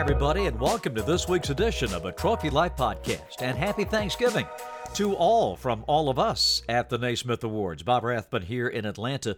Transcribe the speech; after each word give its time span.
Hi, 0.00 0.02
everybody, 0.02 0.46
and 0.46 0.58
welcome 0.58 0.94
to 0.94 1.02
this 1.02 1.28
week's 1.28 1.50
edition 1.50 1.92
of 1.92 2.06
a 2.06 2.12
Trophy 2.12 2.48
Life 2.48 2.74
podcast. 2.74 3.42
And 3.42 3.58
happy 3.58 3.84
Thanksgiving 3.84 4.46
to 4.94 5.14
all 5.14 5.56
from 5.56 5.84
all 5.86 6.08
of 6.08 6.18
us 6.18 6.62
at 6.70 6.88
the 6.88 6.96
Naismith 6.96 7.44
Awards. 7.44 7.82
Bob 7.82 8.04
Rathbun 8.04 8.40
here 8.40 8.66
in 8.66 8.86
Atlanta. 8.86 9.36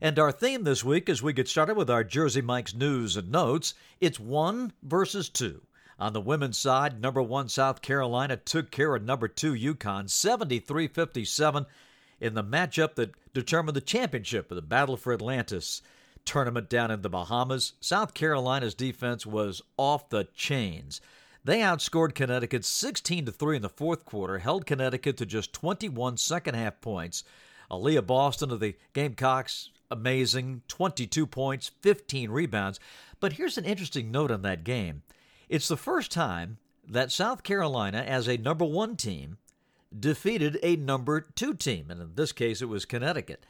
And 0.00 0.18
our 0.18 0.32
theme 0.32 0.64
this 0.64 0.82
week, 0.82 1.08
as 1.08 1.22
we 1.22 1.32
get 1.32 1.46
started 1.46 1.76
with 1.76 1.88
our 1.88 2.02
Jersey 2.02 2.40
Mike's 2.40 2.74
news 2.74 3.16
and 3.16 3.30
notes, 3.30 3.74
it's 4.00 4.18
one 4.18 4.72
versus 4.82 5.28
two. 5.28 5.62
On 6.00 6.12
the 6.12 6.20
women's 6.20 6.58
side, 6.58 7.00
number 7.00 7.22
one 7.22 7.48
South 7.48 7.80
Carolina 7.80 8.36
took 8.36 8.72
care 8.72 8.96
of 8.96 9.04
number 9.04 9.28
two 9.28 9.52
UConn 9.52 10.10
73 10.10 10.88
57 10.88 11.66
in 12.20 12.34
the 12.34 12.42
matchup 12.42 12.96
that 12.96 13.14
determined 13.32 13.76
the 13.76 13.80
championship 13.80 14.50
of 14.50 14.56
the 14.56 14.60
Battle 14.62 14.96
for 14.96 15.12
Atlantis 15.12 15.82
tournament 16.24 16.68
down 16.68 16.90
in 16.90 17.02
the 17.02 17.08
Bahamas. 17.08 17.74
South 17.80 18.14
Carolina's 18.14 18.74
defense 18.74 19.26
was 19.26 19.62
off 19.76 20.08
the 20.08 20.28
chains. 20.34 21.00
They 21.44 21.58
outscored 21.58 22.14
Connecticut 22.14 22.64
16 22.64 23.26
to 23.26 23.32
3 23.32 23.56
in 23.56 23.62
the 23.62 23.68
fourth 23.68 24.04
quarter, 24.04 24.38
held 24.38 24.66
Connecticut 24.66 25.16
to 25.16 25.26
just 25.26 25.52
21 25.52 26.18
second 26.18 26.54
half 26.54 26.80
points. 26.80 27.24
Aliyah 27.70 28.06
Boston 28.06 28.50
of 28.50 28.60
the 28.60 28.76
Gamecocks, 28.92 29.70
amazing, 29.90 30.62
22 30.68 31.26
points, 31.26 31.70
15 31.80 32.30
rebounds. 32.30 32.80
But 33.20 33.34
here's 33.34 33.58
an 33.58 33.64
interesting 33.64 34.10
note 34.10 34.30
on 34.30 34.42
that 34.42 34.64
game. 34.64 35.02
It's 35.48 35.68
the 35.68 35.76
first 35.76 36.10
time 36.10 36.58
that 36.86 37.12
South 37.12 37.42
Carolina, 37.42 37.98
as 37.98 38.28
a 38.28 38.36
number 38.36 38.64
one 38.64 38.96
team, 38.96 39.38
defeated 39.98 40.58
a 40.62 40.76
number 40.76 41.20
two 41.20 41.54
team, 41.54 41.86
and 41.90 42.00
in 42.00 42.14
this 42.14 42.32
case 42.32 42.62
it 42.62 42.66
was 42.66 42.84
Connecticut. 42.84 43.44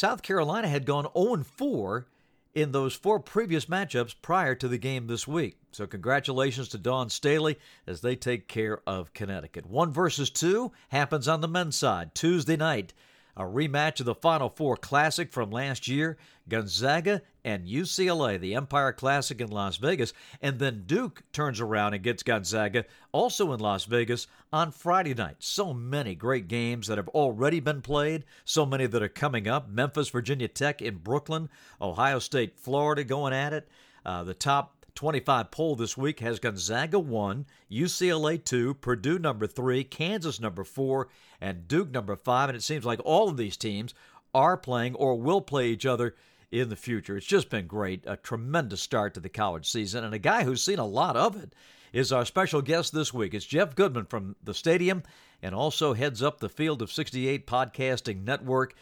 South 0.00 0.22
Carolina 0.22 0.66
had 0.66 0.86
gone 0.86 1.06
0 1.14 1.44
4 1.44 2.06
in 2.54 2.72
those 2.72 2.94
four 2.94 3.20
previous 3.20 3.66
matchups 3.66 4.14
prior 4.22 4.54
to 4.54 4.66
the 4.66 4.78
game 4.78 5.06
this 5.06 5.28
week. 5.28 5.58
So, 5.72 5.86
congratulations 5.86 6.70
to 6.70 6.78
Dawn 6.78 7.10
Staley 7.10 7.58
as 7.86 8.00
they 8.00 8.16
take 8.16 8.48
care 8.48 8.80
of 8.86 9.12
Connecticut. 9.12 9.66
One 9.66 9.92
versus 9.92 10.30
two 10.30 10.72
happens 10.88 11.28
on 11.28 11.42
the 11.42 11.48
men's 11.48 11.76
side 11.76 12.14
Tuesday 12.14 12.56
night 12.56 12.94
a 13.40 13.44
rematch 13.44 14.00
of 14.00 14.06
the 14.06 14.14
Final 14.14 14.50
Four 14.50 14.76
Classic 14.76 15.32
from 15.32 15.50
last 15.50 15.88
year, 15.88 16.18
Gonzaga 16.46 17.22
and 17.42 17.66
UCLA, 17.66 18.38
the 18.38 18.54
Empire 18.54 18.92
Classic 18.92 19.40
in 19.40 19.50
Las 19.50 19.78
Vegas, 19.78 20.12
and 20.42 20.58
then 20.58 20.84
Duke 20.86 21.22
turns 21.32 21.58
around 21.58 21.94
and 21.94 22.02
gets 22.02 22.22
Gonzaga 22.22 22.84
also 23.12 23.52
in 23.52 23.60
Las 23.60 23.84
Vegas 23.84 24.26
on 24.52 24.72
Friday 24.72 25.14
night. 25.14 25.36
So 25.38 25.72
many 25.72 26.14
great 26.14 26.48
games 26.48 26.86
that 26.88 26.98
have 26.98 27.08
already 27.08 27.60
been 27.60 27.80
played, 27.80 28.24
so 28.44 28.66
many 28.66 28.86
that 28.86 29.02
are 29.02 29.08
coming 29.08 29.48
up. 29.48 29.70
Memphis, 29.70 30.10
Virginia 30.10 30.48
Tech 30.48 30.82
in 30.82 30.96
Brooklyn, 30.98 31.48
Ohio 31.80 32.18
State, 32.18 32.58
Florida 32.58 33.04
going 33.04 33.32
at 33.32 33.54
it. 33.54 33.68
Uh, 34.04 34.22
the 34.22 34.34
top 34.34 34.79
25 34.94 35.50
poll 35.50 35.76
this 35.76 35.96
week 35.96 36.20
has 36.20 36.38
Gonzaga 36.38 36.98
1, 36.98 37.46
UCLA 37.70 38.44
2, 38.44 38.74
Purdue 38.74 39.18
number 39.18 39.46
3, 39.46 39.84
Kansas 39.84 40.40
number 40.40 40.64
4, 40.64 41.08
and 41.40 41.68
Duke 41.68 41.90
number 41.90 42.16
5. 42.16 42.48
And 42.48 42.56
it 42.56 42.62
seems 42.62 42.84
like 42.84 43.00
all 43.04 43.28
of 43.28 43.36
these 43.36 43.56
teams 43.56 43.94
are 44.34 44.56
playing 44.56 44.94
or 44.94 45.16
will 45.16 45.40
play 45.40 45.68
each 45.68 45.86
other 45.86 46.14
in 46.50 46.68
the 46.68 46.76
future. 46.76 47.16
It's 47.16 47.26
just 47.26 47.50
been 47.50 47.66
great. 47.66 48.04
A 48.06 48.16
tremendous 48.16 48.82
start 48.82 49.14
to 49.14 49.20
the 49.20 49.28
college 49.28 49.70
season. 49.70 50.04
And 50.04 50.14
a 50.14 50.18
guy 50.18 50.44
who's 50.44 50.62
seen 50.62 50.78
a 50.78 50.86
lot 50.86 51.16
of 51.16 51.36
it 51.36 51.54
is 51.92 52.12
our 52.12 52.24
special 52.24 52.62
guest 52.62 52.92
this 52.92 53.14
week. 53.14 53.34
It's 53.34 53.44
Jeff 53.44 53.74
Goodman 53.74 54.06
from 54.06 54.36
the 54.42 54.54
stadium 54.54 55.02
and 55.42 55.54
also 55.54 55.94
heads 55.94 56.22
up 56.22 56.38
the 56.38 56.48
Field 56.48 56.82
of 56.82 56.92
68 56.92 57.46
podcasting 57.46 58.24
network. 58.24 58.74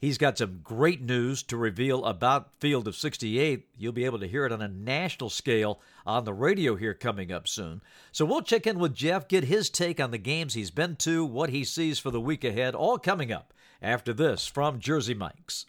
He's 0.00 0.16
got 0.16 0.38
some 0.38 0.60
great 0.62 1.02
news 1.02 1.42
to 1.44 1.56
reveal 1.56 2.04
about 2.04 2.52
Field 2.60 2.86
of 2.86 2.94
68. 2.94 3.66
You'll 3.76 3.92
be 3.92 4.04
able 4.04 4.20
to 4.20 4.28
hear 4.28 4.46
it 4.46 4.52
on 4.52 4.62
a 4.62 4.68
national 4.68 5.28
scale 5.28 5.80
on 6.06 6.24
the 6.24 6.32
radio 6.32 6.76
here 6.76 6.94
coming 6.94 7.32
up 7.32 7.48
soon. 7.48 7.82
So 8.12 8.24
we'll 8.24 8.42
check 8.42 8.68
in 8.68 8.78
with 8.78 8.94
Jeff, 8.94 9.26
get 9.26 9.44
his 9.44 9.68
take 9.68 9.98
on 9.98 10.12
the 10.12 10.18
games 10.18 10.54
he's 10.54 10.70
been 10.70 10.94
to, 10.96 11.24
what 11.24 11.50
he 11.50 11.64
sees 11.64 11.98
for 11.98 12.12
the 12.12 12.20
week 12.20 12.44
ahead, 12.44 12.76
all 12.76 12.96
coming 12.96 13.32
up 13.32 13.52
after 13.82 14.12
this 14.12 14.46
from 14.46 14.78
Jersey 14.78 15.14
Mike's. 15.14 15.66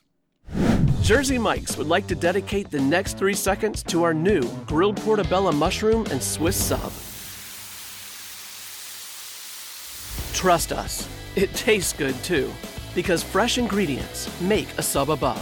Jersey 1.01 1.39
Mike's 1.39 1.75
would 1.75 1.87
like 1.87 2.05
to 2.05 2.15
dedicate 2.15 2.69
the 2.69 2.79
next 2.79 3.17
three 3.17 3.33
seconds 3.33 3.81
to 3.83 4.03
our 4.03 4.13
new 4.13 4.43
grilled 4.67 4.97
portobello 4.97 5.51
mushroom 5.51 6.05
and 6.11 6.21
Swiss 6.21 6.55
sub. 6.55 6.91
Trust 10.35 10.71
us, 10.71 11.09
it 11.35 11.51
tastes 11.55 11.93
good 11.93 12.15
too 12.23 12.53
because 12.99 13.23
fresh 13.23 13.57
ingredients 13.57 14.29
make 14.41 14.67
a 14.77 14.81
sub 14.81 15.09
above. 15.09 15.41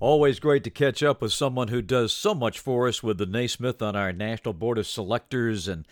Always 0.00 0.40
great 0.40 0.64
to 0.64 0.70
catch 0.70 1.00
up 1.00 1.22
with 1.22 1.32
someone 1.32 1.68
who 1.68 1.80
does 1.80 2.12
so 2.12 2.34
much 2.34 2.58
for 2.58 2.88
us 2.88 3.00
with 3.00 3.18
the 3.18 3.26
Naismith 3.26 3.80
on 3.80 3.94
our 3.94 4.12
National 4.12 4.52
Board 4.52 4.76
of 4.76 4.88
Selectors 4.88 5.68
and 5.68 5.86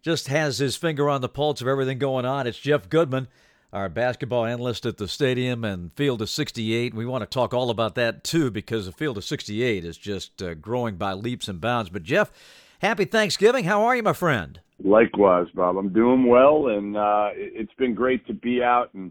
just 0.00 0.28
has 0.28 0.58
his 0.58 0.76
finger 0.76 1.10
on 1.10 1.20
the 1.20 1.28
pulse 1.28 1.60
of 1.60 1.66
everything 1.66 1.98
going 1.98 2.24
on. 2.24 2.46
It's 2.46 2.60
Jeff 2.60 2.88
Goodman, 2.88 3.26
our 3.72 3.88
basketball 3.88 4.44
analyst 4.44 4.86
at 4.86 4.98
the 4.98 5.08
stadium 5.08 5.64
and 5.64 5.92
Field 5.94 6.22
of 6.22 6.30
68. 6.30 6.94
We 6.94 7.04
want 7.04 7.22
to 7.22 7.26
talk 7.26 7.52
all 7.52 7.68
about 7.68 7.96
that 7.96 8.22
too 8.22 8.52
because 8.52 8.86
the 8.86 8.92
Field 8.92 9.16
of 9.16 9.24
68 9.24 9.84
is 9.84 9.98
just 9.98 10.40
uh, 10.40 10.54
growing 10.54 10.94
by 10.94 11.14
leaps 11.14 11.48
and 11.48 11.60
bounds. 11.60 11.90
But, 11.90 12.04
Jeff, 12.04 12.30
happy 12.78 13.04
Thanksgiving. 13.04 13.64
How 13.64 13.82
are 13.82 13.96
you, 13.96 14.04
my 14.04 14.12
friend? 14.12 14.60
Likewise, 14.78 15.48
Bob. 15.56 15.76
I'm 15.76 15.92
doing 15.92 16.28
well, 16.28 16.68
and 16.68 16.96
uh, 16.96 17.30
it's 17.34 17.74
been 17.78 17.96
great 17.96 18.24
to 18.28 18.32
be 18.32 18.62
out 18.62 18.94
and 18.94 19.10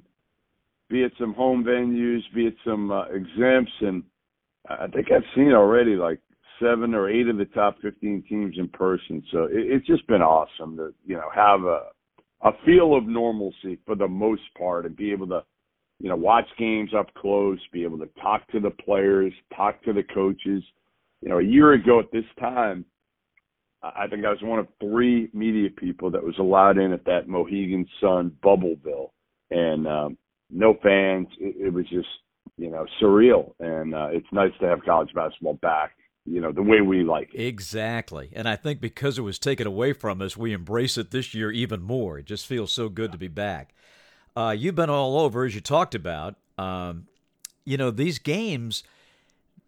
be 0.89 1.03
it 1.03 1.11
some 1.19 1.33
home 1.33 1.63
venues, 1.63 2.21
be 2.33 2.47
it 2.47 2.55
some 2.65 2.91
uh, 2.91 3.05
exempts, 3.05 3.71
and 3.81 4.03
I 4.69 4.87
think 4.87 5.07
I've 5.11 5.23
seen 5.35 5.51
already 5.51 5.95
like 5.95 6.19
seven 6.61 6.93
or 6.93 7.09
eight 7.09 7.27
of 7.27 7.37
the 7.37 7.45
top 7.45 7.77
15 7.81 8.23
teams 8.27 8.55
in 8.57 8.67
person. 8.69 9.23
So 9.31 9.43
it, 9.43 9.51
it's 9.53 9.87
just 9.87 10.07
been 10.07 10.21
awesome 10.21 10.77
to 10.77 10.93
you 11.05 11.15
know 11.15 11.29
have 11.33 11.61
a 11.63 11.87
a 12.41 12.51
feel 12.65 12.95
of 12.95 13.05
normalcy 13.05 13.79
for 13.85 13.95
the 13.95 14.07
most 14.07 14.43
part 14.57 14.85
and 14.85 14.95
be 14.95 15.11
able 15.11 15.27
to 15.27 15.43
you 15.99 16.09
know 16.09 16.15
watch 16.15 16.47
games 16.57 16.91
up 16.97 17.13
close, 17.15 17.59
be 17.73 17.83
able 17.83 17.97
to 17.99 18.09
talk 18.21 18.47
to 18.51 18.59
the 18.59 18.71
players, 18.71 19.33
talk 19.55 19.81
to 19.83 19.93
the 19.93 20.03
coaches. 20.03 20.63
You 21.21 21.29
know, 21.29 21.39
a 21.39 21.43
year 21.43 21.73
ago 21.73 21.99
at 21.99 22.11
this 22.11 22.25
time, 22.39 22.85
I 23.81 24.07
think 24.07 24.23
I 24.23 24.29
was 24.29 24.41
one 24.41 24.59
of 24.59 24.67
three 24.79 25.29
media 25.33 25.69
people 25.69 26.11
that 26.11 26.23
was 26.23 26.35
allowed 26.39 26.77
in 26.77 26.91
at 26.91 27.05
that 27.05 27.27
Mohegan 27.27 27.87
Sun 27.99 28.31
Bubbleville, 28.43 29.09
and 29.49 29.87
um, 29.87 30.17
no 30.49 30.75
fans. 30.81 31.27
It, 31.39 31.67
it 31.67 31.73
was 31.73 31.85
just 31.89 32.07
you 32.57 32.69
know 32.69 32.85
surreal, 33.01 33.53
and 33.59 33.93
uh, 33.93 34.07
it's 34.11 34.27
nice 34.31 34.51
to 34.61 34.67
have 34.67 34.83
college 34.83 35.13
basketball 35.13 35.55
back. 35.55 35.91
You 36.25 36.41
know 36.41 36.51
the 36.51 36.63
way 36.63 36.81
we 36.81 37.03
like 37.03 37.33
it. 37.33 37.45
Exactly, 37.45 38.29
and 38.33 38.47
I 38.47 38.55
think 38.55 38.81
because 38.81 39.17
it 39.17 39.23
was 39.23 39.39
taken 39.39 39.67
away 39.67 39.93
from 39.93 40.21
us, 40.21 40.35
we 40.35 40.53
embrace 40.53 40.97
it 40.97 41.11
this 41.11 41.33
year 41.33 41.51
even 41.51 41.81
more. 41.81 42.19
It 42.19 42.25
just 42.25 42.45
feels 42.45 42.71
so 42.71 42.89
good 42.89 43.11
to 43.11 43.17
be 43.17 43.29
back. 43.29 43.73
Uh, 44.35 44.55
you've 44.57 44.75
been 44.75 44.89
all 44.89 45.19
over, 45.19 45.45
as 45.45 45.55
you 45.55 45.61
talked 45.61 45.95
about. 45.95 46.35
Um, 46.57 47.07
you 47.67 47.77
know 47.77 47.91
these 47.91 48.17
games 48.17 48.83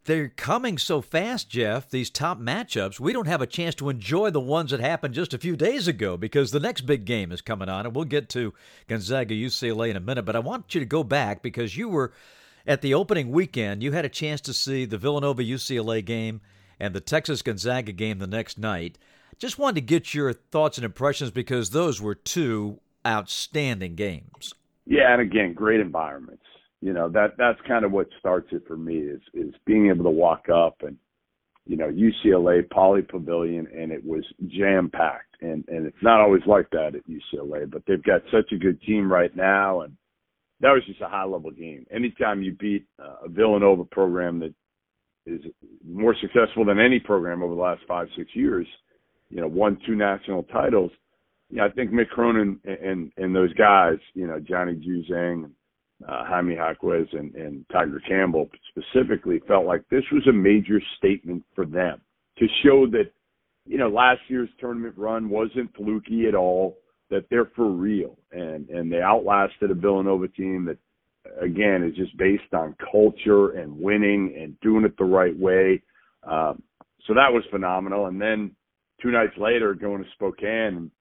they're 0.05 0.29
coming 0.29 0.77
so 0.77 1.01
fast, 1.01 1.49
Jeff, 1.49 1.89
these 1.89 2.09
top 2.09 2.39
matchups, 2.39 2.99
we 2.99 3.13
don't 3.13 3.27
have 3.27 3.41
a 3.41 3.47
chance 3.47 3.75
to 3.75 3.89
enjoy 3.89 4.29
the 4.29 4.39
ones 4.39 4.71
that 4.71 4.79
happened 4.79 5.13
just 5.13 5.33
a 5.33 5.37
few 5.37 5.55
days 5.55 5.87
ago 5.87 6.17
because 6.17 6.51
the 6.51 6.59
next 6.59 6.81
big 6.81 7.05
game 7.05 7.31
is 7.31 7.41
coming 7.41 7.69
on, 7.69 7.85
and 7.85 7.95
we'll 7.95 8.05
get 8.05 8.29
to 8.29 8.53
Gonzaga 8.88 9.33
UCLA 9.33 9.89
in 9.89 9.95
a 9.95 10.01
minute. 10.01 10.25
But 10.25 10.35
I 10.35 10.39
want 10.39 10.73
you 10.73 10.79
to 10.79 10.85
go 10.85 11.03
back 11.03 11.41
because 11.41 11.77
you 11.77 11.89
were 11.89 12.13
at 12.65 12.81
the 12.81 12.93
opening 12.93 13.31
weekend, 13.31 13.83
you 13.83 13.91
had 13.91 14.05
a 14.05 14.09
chance 14.09 14.41
to 14.41 14.53
see 14.53 14.85
the 14.85 14.97
Villanova 14.97 15.43
UCLA 15.43 16.03
game 16.03 16.41
and 16.79 16.93
the 16.93 17.01
Texas 17.01 17.41
Gonzaga 17.41 17.91
game 17.91 18.19
the 18.19 18.27
next 18.27 18.57
night. 18.57 18.97
Just 19.38 19.57
wanted 19.57 19.75
to 19.75 19.81
get 19.81 20.13
your 20.13 20.33
thoughts 20.33 20.77
and 20.77 20.85
impressions 20.85 21.31
because 21.31 21.69
those 21.69 22.01
were 22.01 22.15
two 22.15 22.79
outstanding 23.05 23.95
games. 23.95 24.53
Yeah, 24.85 25.13
and 25.13 25.21
again, 25.21 25.53
great 25.53 25.79
environments 25.79 26.43
you 26.81 26.94
know 26.94 27.09
that 27.09 27.35
that's 27.38 27.59
kind 27.67 27.85
of 27.85 27.91
what 27.91 28.07
starts 28.19 28.47
it 28.51 28.63
for 28.67 28.78
me 28.78 28.97
is 28.97 29.22
is 29.34 29.53
being 29.66 29.90
able 29.90 30.03
to 30.03 30.09
walk 30.09 30.45
up 30.53 30.77
and 30.81 30.98
you 31.65 31.77
know 31.77 31.92
UCLA 31.92 32.68
Pauley 32.68 33.07
Pavilion 33.07 33.68
and 33.75 33.92
it 33.92 34.03
was 34.03 34.24
jam 34.48 34.89
packed 34.89 35.42
and 35.42 35.63
and 35.68 35.86
it's 35.86 36.03
not 36.03 36.21
always 36.21 36.44
like 36.45 36.69
that 36.71 36.95
at 36.95 37.07
UCLA 37.07 37.69
but 37.69 37.83
they've 37.88 38.03
got 38.03 38.21
such 38.31 38.51
a 38.53 38.57
good 38.57 38.81
team 38.81 39.12
right 39.12 39.36
now 39.36 39.81
and 39.81 39.95
that 40.62 40.71
was 40.71 40.83
just 40.86 41.01
a 41.01 41.07
high 41.07 41.25
level 41.25 41.51
game. 41.51 41.86
Anytime 41.92 42.42
you 42.42 42.53
beat 42.59 42.86
a 43.00 43.30
Villanova 43.30 43.86
program 43.86 44.39
that 44.39 44.53
is 45.25 45.42
more 45.88 46.15
successful 46.19 46.65
than 46.65 46.80
any 46.80 47.00
program 47.00 47.42
over 47.44 47.56
the 47.56 47.62
last 47.62 47.81
five 47.88 48.07
six 48.18 48.30
years, 48.33 48.68
you 49.30 49.39
know, 49.39 49.48
won 49.48 49.77
two 49.86 49.95
national 49.95 50.44
titles. 50.44 50.92
Yeah, 51.50 51.65
I 51.65 51.69
think 51.69 51.92
Mick 51.92 52.09
Cronin 52.09 52.59
and, 52.65 52.77
and 52.77 53.12
and 53.18 53.36
those 53.36 53.53
guys, 53.53 53.98
you 54.13 54.27
know, 54.27 54.39
Johnny 54.39 54.75
Juzang 54.75 55.51
uh, 56.07 56.25
Jaime 56.25 56.56
Jaquez 56.56 57.07
and, 57.13 57.34
and 57.36 57.66
Tiger 57.72 58.01
Campbell 58.07 58.50
specifically 58.69 59.42
felt 59.48 59.66
like 59.66 59.84
this 59.90 60.04
was 60.12 60.25
a 60.28 60.34
major 60.34 60.81
statement 60.98 61.44
for 61.56 61.66
them 61.66 62.00
to 62.38 62.48
show 62.63 62.88
that, 62.88 63.12
you 63.66 63.78
know, 63.78 63.90
last 63.90 64.22
year's 64.28 64.50
tournament 64.60 64.96
run 64.98 65.30
wasn't 65.30 65.75
fluky 65.75 66.28
at 66.28 66.36
all, 66.36 66.78
that 67.10 67.25
they're 67.30 67.51
for 67.56 67.69
real. 67.69 68.18
And, 68.31 68.69
and 68.69 68.92
they 68.92 69.01
outlasted 69.01 69.72
a 69.72 69.75
Villanova 69.75 70.28
team 70.30 70.66
that, 70.66 70.78
again, 71.42 71.84
is 71.84 71.96
just 71.96 72.16
based 72.18 72.54
on 72.54 72.75
culture 72.92 73.51
and 73.51 73.78
winning 73.78 74.36
and 74.40 74.60
doing 74.62 74.86
it 74.86 74.98
the 74.98 75.04
right 75.04 75.38
way. 75.38 75.81
Um, 76.24 76.63
so 77.06 77.13
that 77.13 77.31
was 77.31 77.44
phenomenal. 77.51 78.06
And 78.06 78.22
then, 78.22 78.51
two 79.01 79.12
nights 79.12 79.38
later, 79.38 79.74
going 79.74 80.04
to 80.04 80.10
Spokane 80.13 80.92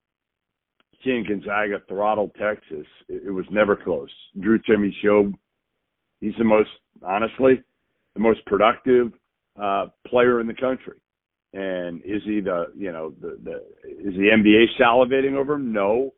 seeing 1.05 1.25
Gonzaga 1.25 1.83
throttle 1.89 2.31
Texas, 2.41 2.87
it, 3.09 3.23
it 3.27 3.31
was 3.31 3.47
never 3.51 3.77
close. 3.77 4.11
Drew 4.41 4.59
Timme 4.59 4.91
showed 5.03 5.35
he's 6.21 6.35
the 6.39 6.45
most, 6.45 6.71
honestly, 7.03 7.63
the 8.15 8.21
most 8.21 8.45
productive 8.47 9.13
uh, 9.61 9.87
player 10.07 10.41
in 10.41 10.47
the 10.47 10.55
country. 10.55 10.99
And 11.55 12.03
is 12.05 12.23
he 12.25 12.41
the, 12.41 12.67
you 12.77 12.93
know, 12.93 13.15
the, 13.21 13.39
the 13.43 13.55
is 13.89 14.15
the 14.15 14.29
NBA 14.37 14.65
salivating 14.81 15.35
over 15.35 15.55
him? 15.55 15.73
No, 15.73 16.13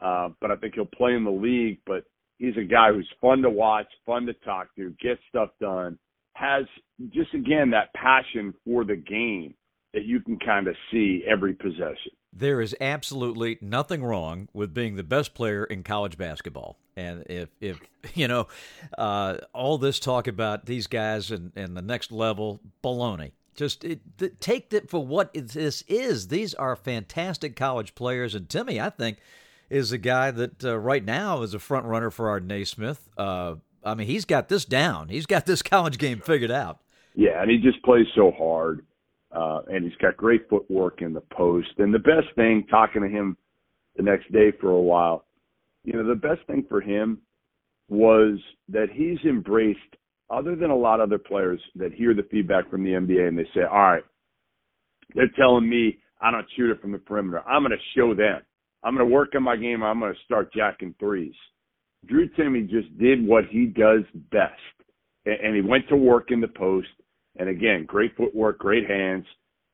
uh, 0.00 0.28
but 0.40 0.50
I 0.50 0.56
think 0.56 0.74
he'll 0.74 0.84
play 0.84 1.14
in 1.14 1.24
the 1.24 1.30
league. 1.30 1.78
But 1.86 2.04
he's 2.38 2.56
a 2.58 2.64
guy 2.64 2.92
who's 2.92 3.08
fun 3.20 3.40
to 3.42 3.50
watch, 3.50 3.86
fun 4.04 4.26
to 4.26 4.34
talk 4.34 4.74
to, 4.76 4.94
get 5.00 5.18
stuff 5.30 5.50
done, 5.58 5.98
has 6.34 6.64
just 7.12 7.32
again 7.32 7.70
that 7.70 7.94
passion 7.94 8.52
for 8.64 8.84
the 8.84 8.96
game 8.96 9.54
that 9.94 10.04
you 10.04 10.20
can 10.20 10.38
kind 10.38 10.66
of 10.66 10.74
see 10.92 11.22
every 11.26 11.54
possession. 11.54 12.12
There 12.36 12.60
is 12.60 12.74
absolutely 12.80 13.58
nothing 13.60 14.02
wrong 14.02 14.48
with 14.52 14.74
being 14.74 14.96
the 14.96 15.04
best 15.04 15.34
player 15.34 15.64
in 15.64 15.82
college 15.82 16.18
basketball. 16.18 16.76
And 16.96 17.24
if, 17.28 17.48
if 17.60 17.80
you 18.14 18.28
know, 18.28 18.48
uh, 18.98 19.38
all 19.52 19.78
this 19.78 20.00
talk 20.00 20.26
about 20.26 20.66
these 20.66 20.86
guys 20.86 21.30
and, 21.30 21.52
and 21.56 21.76
the 21.76 21.82
next 21.82 22.10
level, 22.10 22.60
baloney. 22.82 23.32
Just 23.54 23.84
it, 23.84 24.00
take 24.40 24.72
it 24.72 24.90
for 24.90 25.04
what 25.06 25.32
this 25.32 25.82
is. 25.86 26.26
These 26.26 26.54
are 26.54 26.74
fantastic 26.74 27.54
college 27.54 27.94
players. 27.94 28.34
And 28.34 28.48
Timme, 28.48 28.80
I 28.80 28.90
think, 28.90 29.18
is 29.70 29.92
a 29.92 29.98
guy 29.98 30.32
that 30.32 30.64
uh, 30.64 30.76
right 30.76 31.04
now 31.04 31.42
is 31.42 31.54
a 31.54 31.60
front 31.60 31.86
runner 31.86 32.10
for 32.10 32.28
our 32.28 32.40
Naismith. 32.40 33.08
Uh, 33.16 33.54
I 33.84 33.94
mean, 33.94 34.08
he's 34.08 34.24
got 34.24 34.48
this 34.48 34.64
down. 34.64 35.08
He's 35.08 35.26
got 35.26 35.46
this 35.46 35.62
college 35.62 35.98
game 35.98 36.20
figured 36.20 36.50
out. 36.50 36.80
Yeah, 37.14 37.40
and 37.40 37.48
he 37.48 37.58
just 37.58 37.80
plays 37.84 38.06
so 38.16 38.32
hard 38.32 38.84
uh, 39.34 39.62
and 39.68 39.84
he's 39.84 39.96
got 39.96 40.16
great 40.16 40.48
footwork 40.48 41.02
in 41.02 41.12
the 41.12 41.20
post. 41.20 41.68
And 41.78 41.92
the 41.92 41.98
best 41.98 42.34
thing, 42.36 42.66
talking 42.70 43.02
to 43.02 43.08
him 43.08 43.36
the 43.96 44.02
next 44.02 44.30
day 44.32 44.52
for 44.60 44.70
a 44.70 44.80
while, 44.80 45.24
you 45.84 45.92
know, 45.92 46.06
the 46.06 46.14
best 46.14 46.46
thing 46.46 46.64
for 46.68 46.80
him 46.80 47.18
was 47.88 48.38
that 48.68 48.88
he's 48.92 49.18
embraced, 49.28 49.78
other 50.30 50.56
than 50.56 50.70
a 50.70 50.76
lot 50.76 51.00
of 51.00 51.08
other 51.08 51.18
players 51.18 51.60
that 51.76 51.92
hear 51.92 52.14
the 52.14 52.26
feedback 52.30 52.70
from 52.70 52.82
the 52.82 52.90
NBA 52.90 53.28
and 53.28 53.38
they 53.38 53.46
say, 53.54 53.60
all 53.62 53.78
right, 53.78 54.04
they're 55.14 55.30
telling 55.36 55.68
me 55.68 55.98
I 56.20 56.30
don't 56.30 56.46
shoot 56.56 56.70
it 56.70 56.80
from 56.80 56.92
the 56.92 56.98
perimeter. 56.98 57.46
I'm 57.46 57.62
going 57.62 57.72
to 57.72 57.98
show 57.98 58.14
them. 58.14 58.40
I'm 58.82 58.96
going 58.96 59.06
to 59.06 59.14
work 59.14 59.32
on 59.34 59.42
my 59.42 59.56
game. 59.56 59.82
I'm 59.82 60.00
going 60.00 60.14
to 60.14 60.20
start 60.24 60.52
jacking 60.52 60.94
threes. 60.98 61.34
Drew 62.06 62.28
Timme 62.30 62.68
just 62.68 62.96
did 62.98 63.26
what 63.26 63.44
he 63.50 63.66
does 63.66 64.02
best, 64.30 64.52
and 65.26 65.54
he 65.54 65.62
went 65.62 65.88
to 65.88 65.96
work 65.96 66.30
in 66.30 66.40
the 66.40 66.48
post 66.48 66.88
and 67.36 67.48
again, 67.48 67.84
great 67.86 68.16
footwork, 68.16 68.58
great 68.58 68.88
hands, 68.88 69.24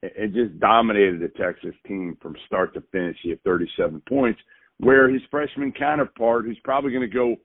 and 0.03 0.33
just 0.33 0.59
dominated 0.61 1.21
the 1.21 1.29
Texas 1.29 1.75
team 1.87 2.17
from 2.23 2.35
start 2.47 2.73
to 2.75 2.83
finish. 2.93 3.17
He 3.23 3.31
had 3.31 3.43
37 3.43 4.03
points, 4.09 4.41
where 4.79 5.11
his 5.11 5.23
freshman 5.31 5.73
counterpart, 5.73 6.47
who's 6.47 6.59
probably 6.65 6.91
going 6.91 7.09
to 7.09 7.15
go 7.15 7.37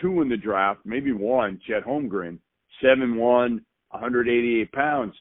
two 0.00 0.20
in 0.22 0.28
the 0.28 0.36
draft, 0.36 0.80
maybe 0.84 1.12
one, 1.12 1.60
Chet 1.66 1.84
Holmgren, 1.84 2.38
7'1, 2.82 3.60
188 3.90 4.72
pounds, 4.72 5.14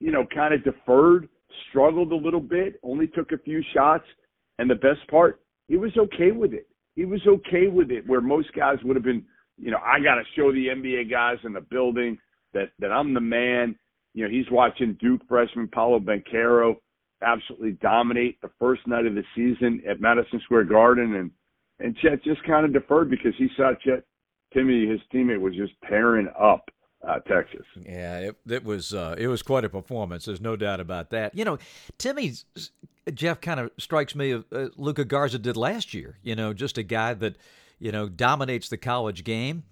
you 0.00 0.10
know, 0.10 0.24
kind 0.34 0.54
of 0.54 0.64
deferred, 0.64 1.28
struggled 1.68 2.12
a 2.12 2.16
little 2.16 2.40
bit, 2.40 2.78
only 2.82 3.06
took 3.08 3.32
a 3.32 3.38
few 3.38 3.62
shots. 3.74 4.04
And 4.58 4.70
the 4.70 4.74
best 4.74 5.06
part, 5.10 5.40
he 5.68 5.76
was 5.76 5.92
okay 5.96 6.30
with 6.30 6.52
it. 6.52 6.68
He 6.94 7.04
was 7.04 7.20
okay 7.26 7.68
with 7.68 7.90
it, 7.90 8.06
where 8.06 8.20
most 8.20 8.52
guys 8.54 8.78
would 8.84 8.96
have 8.96 9.04
been, 9.04 9.24
you 9.58 9.70
know, 9.70 9.78
I 9.78 9.98
got 9.98 10.16
to 10.16 10.22
show 10.36 10.52
the 10.52 10.68
NBA 10.68 11.10
guys 11.10 11.38
in 11.44 11.52
the 11.52 11.60
building 11.60 12.18
that 12.52 12.70
that 12.78 12.92
I'm 12.92 13.14
the 13.14 13.20
man. 13.20 13.76
You 14.14 14.24
know, 14.24 14.30
he's 14.30 14.50
watching 14.50 14.96
Duke 15.00 15.22
freshman 15.28 15.68
Paolo 15.68 15.98
Banchero 15.98 16.76
absolutely 17.22 17.72
dominate 17.72 18.40
the 18.42 18.50
first 18.58 18.86
night 18.86 19.06
of 19.06 19.14
the 19.14 19.24
season 19.34 19.82
at 19.88 20.00
Madison 20.00 20.40
Square 20.44 20.64
Garden, 20.64 21.14
and 21.14 21.30
and 21.78 21.96
Chet 21.96 22.22
just 22.22 22.42
kind 22.44 22.64
of 22.64 22.72
deferred 22.72 23.10
because 23.10 23.32
he 23.38 23.48
saw 23.56 23.72
Chet 23.84 24.04
Timme, 24.54 24.90
his 24.90 25.00
teammate, 25.12 25.40
was 25.40 25.54
just 25.54 25.72
tearing 25.88 26.28
up 26.38 26.68
uh, 27.06 27.18
Texas. 27.20 27.66
Yeah, 27.76 28.18
it, 28.18 28.36
it 28.48 28.64
was 28.64 28.94
uh, 28.94 29.16
it 29.18 29.28
was 29.28 29.42
quite 29.42 29.64
a 29.64 29.68
performance. 29.68 30.26
There's 30.26 30.40
no 30.40 30.56
doubt 30.56 30.80
about 30.80 31.10
that. 31.10 31.34
You 31.34 31.44
know, 31.44 31.58
Timme's 31.98 32.44
Jeff 33.12 33.40
kind 33.40 33.60
of 33.60 33.70
strikes 33.78 34.14
me. 34.14 34.34
Uh, 34.34 34.68
Luka 34.76 35.04
Garza 35.04 35.38
did 35.38 35.56
last 35.56 35.94
year. 35.94 36.18
You 36.22 36.36
know, 36.36 36.52
just 36.52 36.78
a 36.78 36.82
guy 36.82 37.14
that 37.14 37.36
you 37.78 37.92
know 37.92 38.08
dominates 38.08 38.68
the 38.68 38.76
college 38.76 39.24
game. 39.24 39.64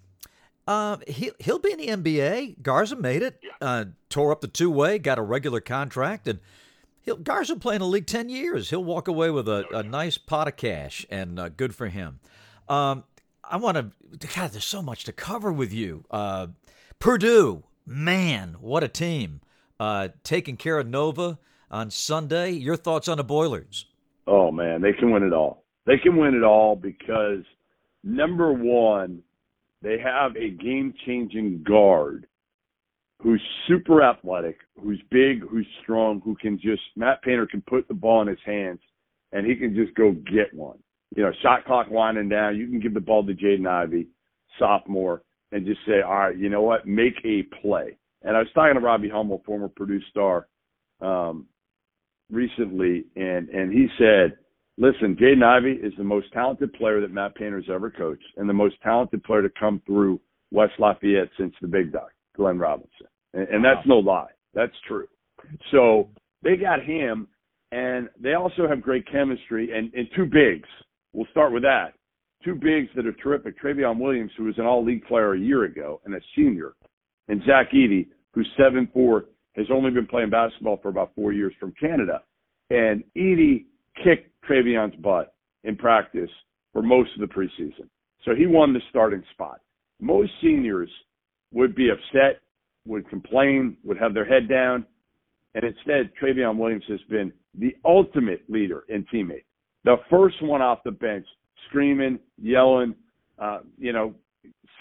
Uh, 0.67 0.97
he 1.07 1.31
he'll 1.39 1.59
be 1.59 1.71
in 1.71 1.77
the 1.79 1.87
NBA. 1.87 2.61
Garza 2.61 2.95
made 2.95 3.23
it. 3.23 3.39
Uh, 3.59 3.85
tore 4.09 4.31
up 4.31 4.41
the 4.41 4.47
two 4.47 4.69
way, 4.69 4.99
got 4.99 5.17
a 5.17 5.21
regular 5.21 5.59
contract, 5.59 6.27
and 6.27 6.39
he'll 7.01 7.17
Garza 7.17 7.55
play 7.55 7.75
in 7.75 7.81
the 7.81 7.87
league 7.87 8.07
ten 8.07 8.29
years. 8.29 8.69
He'll 8.69 8.83
walk 8.83 9.07
away 9.07 9.31
with 9.31 9.47
a, 9.47 9.65
a 9.75 9.83
nice 9.83 10.17
pot 10.17 10.47
of 10.47 10.55
cash, 10.55 11.05
and 11.09 11.39
uh, 11.39 11.49
good 11.49 11.73
for 11.73 11.87
him. 11.87 12.19
Um, 12.69 13.03
I 13.43 13.57
want 13.57 13.77
to. 13.77 14.27
God, 14.35 14.51
there's 14.51 14.65
so 14.65 14.81
much 14.81 15.03
to 15.05 15.11
cover 15.11 15.51
with 15.51 15.73
you. 15.73 16.05
Uh, 16.11 16.47
Purdue, 16.99 17.63
man, 17.85 18.55
what 18.59 18.83
a 18.83 18.87
team! 18.87 19.41
Uh, 19.79 20.09
taking 20.23 20.57
care 20.57 20.77
of 20.77 20.87
Nova 20.87 21.39
on 21.71 21.89
Sunday. 21.89 22.51
Your 22.51 22.75
thoughts 22.75 23.07
on 23.07 23.17
the 23.17 23.23
Boilers? 23.23 23.87
Oh 24.27 24.51
man, 24.51 24.81
they 24.81 24.93
can 24.93 25.11
win 25.11 25.23
it 25.23 25.33
all. 25.33 25.63
They 25.85 25.97
can 25.97 26.17
win 26.17 26.35
it 26.35 26.43
all 26.43 26.75
because 26.75 27.43
number 28.03 28.53
one 28.53 29.23
they 29.81 29.97
have 29.99 30.35
a 30.35 30.49
game 30.49 30.93
changing 31.05 31.63
guard 31.67 32.27
who's 33.19 33.41
super 33.67 34.03
athletic, 34.03 34.57
who's 34.81 35.01
big, 35.11 35.41
who's 35.47 35.67
strong, 35.83 36.21
who 36.23 36.35
can 36.35 36.59
just 36.59 36.81
Matt 36.95 37.21
Painter 37.21 37.45
can 37.45 37.61
put 37.61 37.87
the 37.87 37.93
ball 37.93 38.21
in 38.21 38.27
his 38.27 38.39
hands 38.45 38.79
and 39.31 39.45
he 39.45 39.55
can 39.55 39.75
just 39.75 39.93
go 39.95 40.11
get 40.11 40.53
one. 40.53 40.77
You 41.15 41.23
know, 41.23 41.31
shot 41.41 41.65
clock 41.65 41.87
winding 41.89 42.29
down, 42.29 42.57
you 42.57 42.67
can 42.67 42.79
give 42.79 42.93
the 42.93 42.99
ball 42.99 43.25
to 43.25 43.33
Jaden 43.33 43.67
Ivey, 43.67 44.07
sophomore, 44.57 45.23
and 45.51 45.65
just 45.65 45.79
say, 45.85 46.01
All 46.01 46.13
right, 46.13 46.37
you 46.37 46.49
know 46.49 46.61
what, 46.61 46.87
make 46.87 47.15
a 47.25 47.43
play. 47.61 47.97
And 48.23 48.35
I 48.35 48.39
was 48.39 48.47
talking 48.53 48.75
to 48.75 48.79
Robbie 48.79 49.09
Hummel, 49.09 49.41
former 49.45 49.67
Purdue 49.67 50.01
star, 50.09 50.47
um, 51.01 51.47
recently, 52.31 53.05
and 53.15 53.49
and 53.49 53.71
he 53.73 53.87
said 53.97 54.37
listen, 54.81 55.15
Jaden 55.15 55.43
Ivey 55.43 55.79
is 55.81 55.93
the 55.97 56.03
most 56.03 56.33
talented 56.33 56.73
player 56.73 56.99
that 57.01 57.13
Matt 57.13 57.35
Painter's 57.35 57.69
ever 57.71 57.91
coached 57.91 58.25
and 58.35 58.49
the 58.49 58.53
most 58.53 58.75
talented 58.81 59.23
player 59.23 59.43
to 59.43 59.51
come 59.57 59.81
through 59.85 60.19
West 60.51 60.73
Lafayette 60.79 61.29
since 61.37 61.53
the 61.61 61.67
big 61.67 61.93
dog, 61.93 62.09
Glenn 62.35 62.57
Robinson. 62.57 63.07
And, 63.33 63.47
and 63.47 63.63
that's 63.63 63.85
no 63.85 63.99
lie. 63.99 64.31
That's 64.55 64.73
true. 64.87 65.07
So 65.71 66.09
they 66.43 66.57
got 66.57 66.83
him, 66.83 67.27
and 67.71 68.09
they 68.19 68.33
also 68.33 68.67
have 68.67 68.81
great 68.81 69.09
chemistry 69.09 69.69
and, 69.71 69.93
and 69.93 70.07
two 70.15 70.25
bigs. 70.25 70.67
We'll 71.13 71.27
start 71.31 71.53
with 71.53 71.63
that. 71.63 71.93
Two 72.43 72.55
bigs 72.55 72.89
that 72.95 73.05
are 73.05 73.13
terrific. 73.13 73.61
Trevion 73.61 73.99
Williams, 73.99 74.31
who 74.35 74.45
was 74.45 74.57
an 74.57 74.65
all 74.65 74.83
league 74.83 75.05
player 75.05 75.33
a 75.33 75.39
year 75.39 75.65
ago 75.65 76.01
and 76.05 76.15
a 76.15 76.19
senior, 76.35 76.73
and 77.27 77.41
Zach 77.45 77.71
Edey, 77.71 78.07
who's 78.33 78.49
seven 78.57 78.89
four, 78.91 79.25
has 79.55 79.67
only 79.71 79.91
been 79.91 80.07
playing 80.07 80.31
basketball 80.31 80.79
for 80.81 80.89
about 80.89 81.11
four 81.15 81.33
years 81.33 81.53
from 81.59 81.71
Canada. 81.79 82.23
And 82.71 83.03
Edey 83.15 83.65
kicked 84.03 84.30
Trevion's 84.51 84.95
butt 84.97 85.33
in 85.63 85.75
practice 85.75 86.29
for 86.73 86.81
most 86.81 87.09
of 87.15 87.21
the 87.21 87.33
preseason. 87.33 87.87
So 88.25 88.35
he 88.35 88.45
won 88.45 88.73
the 88.73 88.81
starting 88.89 89.23
spot. 89.31 89.61
Most 89.99 90.31
seniors 90.41 90.89
would 91.53 91.75
be 91.75 91.89
upset, 91.89 92.41
would 92.85 93.09
complain, 93.09 93.77
would 93.83 93.97
have 93.97 94.13
their 94.13 94.25
head 94.25 94.49
down. 94.49 94.85
And 95.55 95.63
instead, 95.63 96.11
Trevion 96.21 96.57
Williams 96.57 96.83
has 96.87 96.99
been 97.09 97.31
the 97.57 97.75
ultimate 97.85 98.43
leader 98.49 98.83
and 98.89 99.07
teammate. 99.09 99.43
The 99.83 99.97
first 100.09 100.41
one 100.41 100.61
off 100.61 100.79
the 100.85 100.91
bench, 100.91 101.25
screaming, 101.67 102.19
yelling, 102.41 102.95
uh, 103.39 103.59
you 103.77 103.93
know, 103.93 104.13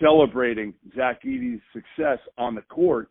celebrating 0.00 0.74
Zach 0.96 1.20
Edey's 1.24 1.60
success 1.72 2.18
on 2.38 2.54
the 2.54 2.62
court. 2.62 3.10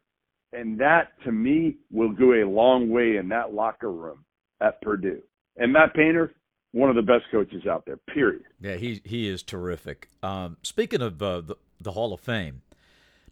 And 0.53 0.79
that, 0.79 1.09
to 1.25 1.31
me, 1.31 1.77
will 1.91 2.11
go 2.11 2.33
a 2.33 2.45
long 2.47 2.89
way 2.89 3.17
in 3.17 3.29
that 3.29 3.53
locker 3.53 3.91
room 3.91 4.23
at 4.61 4.81
Purdue. 4.81 5.21
And 5.57 5.73
Matt 5.73 5.93
Painter, 5.93 6.33
one 6.71 6.89
of 6.89 6.95
the 6.95 7.01
best 7.01 7.25
coaches 7.31 7.65
out 7.65 7.85
there. 7.85 7.97
Period. 7.97 8.43
Yeah, 8.61 8.75
he 8.75 9.01
he 9.03 9.27
is 9.27 9.43
terrific. 9.43 10.09
Um, 10.21 10.57
speaking 10.61 11.01
of 11.01 11.21
uh, 11.21 11.41
the 11.41 11.55
the 11.79 11.91
Hall 11.91 12.13
of 12.13 12.19
Fame, 12.19 12.61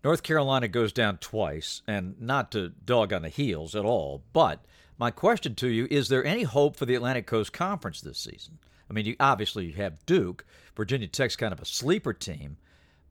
North 0.03 0.23
Carolina 0.23 0.67
goes 0.67 0.91
down 0.91 1.17
twice, 1.17 1.81
and 1.87 2.19
not 2.19 2.51
to 2.51 2.69
dog 2.69 3.13
on 3.13 3.21
the 3.21 3.29
heels 3.29 3.75
at 3.75 3.85
all. 3.85 4.23
But 4.33 4.65
my 4.97 5.11
question 5.11 5.55
to 5.55 5.67
you 5.67 5.87
is: 5.89 6.09
There 6.09 6.25
any 6.25 6.43
hope 6.43 6.75
for 6.75 6.85
the 6.85 6.95
Atlantic 6.95 7.27
Coast 7.27 7.53
Conference 7.53 8.01
this 8.01 8.19
season? 8.19 8.59
I 8.89 8.93
mean, 8.93 9.05
you 9.05 9.15
obviously 9.19 9.65
you 9.65 9.73
have 9.73 10.05
Duke, 10.05 10.45
Virginia 10.75 11.07
Tech's 11.07 11.35
kind 11.35 11.53
of 11.53 11.61
a 11.61 11.65
sleeper 11.65 12.13
team, 12.13 12.57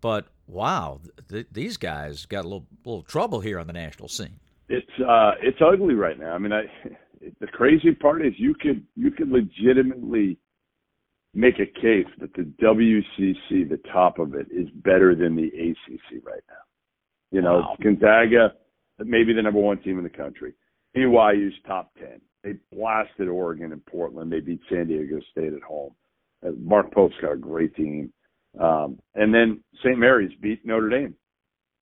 but 0.00 0.26
wow, 0.46 1.00
th- 1.28 1.48
these 1.52 1.76
guys 1.76 2.26
got 2.26 2.44
a 2.44 2.48
little 2.48 2.66
little 2.84 3.02
trouble 3.02 3.40
here 3.40 3.58
on 3.58 3.66
the 3.66 3.72
national 3.72 4.08
scene. 4.08 4.40
It's 4.68 5.00
uh, 5.06 5.32
it's 5.40 5.58
ugly 5.60 5.94
right 5.94 6.18
now. 6.18 6.32
I 6.32 6.38
mean, 6.38 6.52
I 6.52 6.64
the 7.40 7.46
crazy 7.46 7.92
part 7.92 8.24
is 8.24 8.32
you 8.36 8.54
could 8.54 8.84
you 8.94 9.10
could 9.10 9.28
legitimately 9.28 10.38
make 11.34 11.58
a 11.58 11.66
case 11.66 12.06
that 12.18 12.32
the 12.34 12.50
WCC, 12.62 13.68
the 13.68 13.80
top 13.92 14.18
of 14.18 14.34
it, 14.34 14.46
is 14.50 14.68
better 14.76 15.14
than 15.14 15.36
the 15.36 15.46
ACC 15.48 16.24
right 16.24 16.42
now. 16.48 16.54
You 17.30 17.42
know, 17.42 17.58
wow. 17.58 17.76
Gonzaga, 17.82 18.54
maybe 18.98 19.32
the 19.34 19.42
number 19.42 19.60
one 19.60 19.78
team 19.82 19.98
in 19.98 20.04
the 20.04 20.10
country. 20.10 20.54
BYU's 20.96 21.54
top 21.66 21.92
ten. 21.98 22.20
they 22.42 22.54
blasted 22.72 23.28
Oregon 23.28 23.72
and 23.72 23.84
Portland. 23.86 24.32
They 24.32 24.40
beat 24.40 24.60
San 24.70 24.86
Diego 24.86 25.18
State 25.30 25.52
at 25.52 25.62
home. 25.62 25.92
Uh, 26.46 26.52
Mark 26.58 26.92
Pope's 26.92 27.14
got 27.20 27.32
a 27.32 27.36
great 27.36 27.74
team. 27.76 28.12
Um, 28.58 28.98
and 29.14 29.34
then 29.34 29.62
St. 29.84 29.98
Mary's 29.98 30.32
beat 30.40 30.64
Notre 30.64 30.88
Dame, 30.88 31.14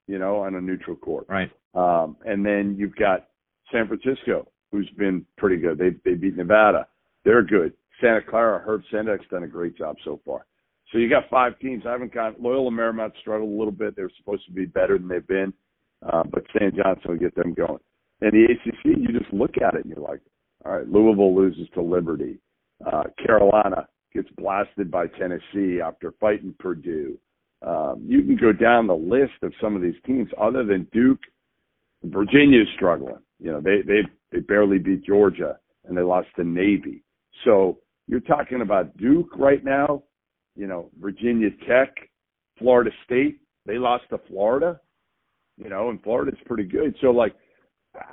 you 0.08 0.18
know, 0.18 0.38
on 0.38 0.56
a 0.56 0.60
neutral 0.60 0.96
court. 0.96 1.26
Right. 1.28 1.50
Um, 1.74 2.16
and 2.24 2.44
then 2.44 2.74
you've 2.76 2.96
got 2.96 3.28
San 3.72 3.86
Francisco, 3.86 4.48
who's 4.74 4.90
been 4.98 5.24
pretty 5.38 5.56
good. 5.56 5.78
They 5.78 5.90
they 6.04 6.16
beat 6.16 6.36
Nevada. 6.36 6.88
They're 7.24 7.44
good. 7.44 7.72
Santa 8.00 8.20
Clara, 8.20 8.60
Herb 8.66 8.82
Sendek's 8.92 9.28
done 9.30 9.44
a 9.44 9.48
great 9.48 9.78
job 9.78 9.96
so 10.04 10.20
far. 10.26 10.46
So 10.90 10.98
you 10.98 11.08
got 11.08 11.30
five 11.30 11.58
teams. 11.60 11.84
I 11.86 11.92
haven't 11.92 12.12
got 12.12 12.40
Loyola 12.40 12.70
Marymount 12.70 13.12
struggled 13.20 13.52
a 13.52 13.56
little 13.56 13.72
bit. 13.72 13.94
They're 13.94 14.10
supposed 14.18 14.44
to 14.46 14.52
be 14.52 14.66
better 14.66 14.98
than 14.98 15.08
they've 15.08 15.26
been, 15.26 15.52
uh, 16.04 16.24
but 16.24 16.42
Stan 16.50 16.72
Johnson 16.76 17.12
will 17.12 17.18
get 17.18 17.34
them 17.36 17.54
going. 17.54 17.78
And 18.20 18.32
the 18.32 18.44
ACC, 18.44 18.98
you 18.98 19.18
just 19.18 19.32
look 19.32 19.56
at 19.56 19.74
it 19.74 19.84
and 19.84 19.94
you're 19.94 20.04
like, 20.04 20.20
all 20.64 20.72
right, 20.72 20.88
Louisville 20.88 21.34
loses 21.34 21.68
to 21.74 21.82
Liberty. 21.82 22.38
Uh, 22.84 23.04
Carolina 23.24 23.88
gets 24.12 24.28
blasted 24.36 24.90
by 24.90 25.06
Tennessee 25.06 25.80
after 25.80 26.14
fighting 26.20 26.54
Purdue. 26.58 27.16
Um, 27.62 28.04
you 28.06 28.22
can 28.22 28.36
go 28.36 28.52
down 28.52 28.86
the 28.86 28.94
list 28.94 29.42
of 29.42 29.52
some 29.60 29.76
of 29.76 29.82
these 29.82 29.94
teams. 30.04 30.28
Other 30.40 30.64
than 30.64 30.86
Duke, 30.92 31.20
Virginia's 32.04 32.68
struggling. 32.76 33.18
You 33.44 33.52
know, 33.52 33.60
they 33.60 33.82
they 33.86 34.00
they 34.32 34.40
barely 34.40 34.78
beat 34.78 35.04
Georgia 35.04 35.58
and 35.84 35.94
they 35.94 36.00
lost 36.00 36.28
to 36.36 36.44
Navy. 36.44 37.04
So 37.44 37.78
you're 38.06 38.20
talking 38.20 38.62
about 38.62 38.96
Duke 38.96 39.36
right 39.36 39.62
now. 39.62 40.02
You 40.56 40.66
know, 40.66 40.88
Virginia 40.98 41.50
Tech, 41.68 41.94
Florida 42.58 42.90
State. 43.04 43.40
They 43.66 43.76
lost 43.76 44.04
to 44.10 44.18
Florida. 44.28 44.80
You 45.58 45.68
know, 45.68 45.90
and 45.90 46.02
Florida's 46.02 46.40
pretty 46.46 46.64
good. 46.64 46.96
So 47.02 47.08
like 47.08 47.34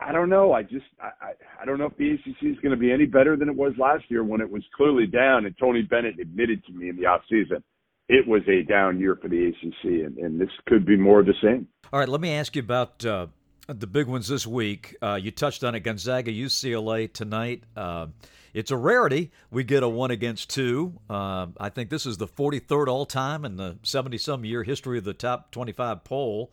I 0.01 0.11
don't 0.11 0.29
know. 0.29 0.51
I 0.51 0.63
just 0.63 0.85
I, 0.99 1.31
I 1.61 1.65
don't 1.65 1.79
know 1.79 1.85
if 1.85 1.95
the 1.95 2.11
ACC 2.11 2.51
is 2.51 2.59
going 2.61 2.71
to 2.71 2.77
be 2.77 2.91
any 2.91 3.05
better 3.05 3.37
than 3.37 3.47
it 3.47 3.55
was 3.55 3.71
last 3.79 4.03
year 4.09 4.25
when 4.25 4.41
it 4.41 4.51
was 4.51 4.63
clearly 4.75 5.07
down. 5.07 5.45
And 5.45 5.55
Tony 5.57 5.81
Bennett 5.81 6.19
admitted 6.19 6.61
to 6.65 6.73
me 6.73 6.89
in 6.89 6.97
the 6.97 7.05
off 7.05 7.21
season 7.29 7.63
it 8.11 8.27
was 8.27 8.41
a 8.49 8.63
down 8.63 8.99
year 8.99 9.17
for 9.21 9.29
the 9.29 9.47
ACC, 9.47 10.05
and, 10.05 10.17
and 10.17 10.39
this 10.39 10.49
could 10.67 10.85
be 10.85 10.97
more 10.97 11.21
of 11.21 11.25
the 11.25 11.33
same. 11.41 11.65
All 11.93 11.99
right, 11.99 12.09
let 12.09 12.19
me 12.19 12.33
ask 12.33 12.55
you 12.57 12.61
about 12.61 13.05
uh, 13.05 13.27
the 13.67 13.87
big 13.87 14.07
ones 14.07 14.27
this 14.27 14.45
week. 14.45 14.95
Uh, 15.01 15.19
you 15.21 15.31
touched 15.31 15.63
on 15.63 15.75
it, 15.75 15.81
Gonzaga, 15.81 16.31
UCLA 16.31 17.11
tonight. 17.11 17.63
Uh, 17.75 18.07
it's 18.53 18.71
a 18.71 18.77
rarity. 18.77 19.31
We 19.49 19.63
get 19.63 19.83
a 19.83 19.87
one 19.87 20.11
against 20.11 20.49
two. 20.49 20.93
Uh, 21.09 21.47
I 21.59 21.69
think 21.69 21.89
this 21.89 22.05
is 22.05 22.17
the 22.17 22.27
43rd 22.27 22.87
all 22.87 23.05
time 23.05 23.45
in 23.45 23.55
the 23.55 23.77
70 23.83 24.17
some 24.17 24.43
year 24.43 24.63
history 24.63 24.97
of 24.97 25.03
the 25.03 25.13
top 25.13 25.51
25 25.51 26.03
poll. 26.03 26.51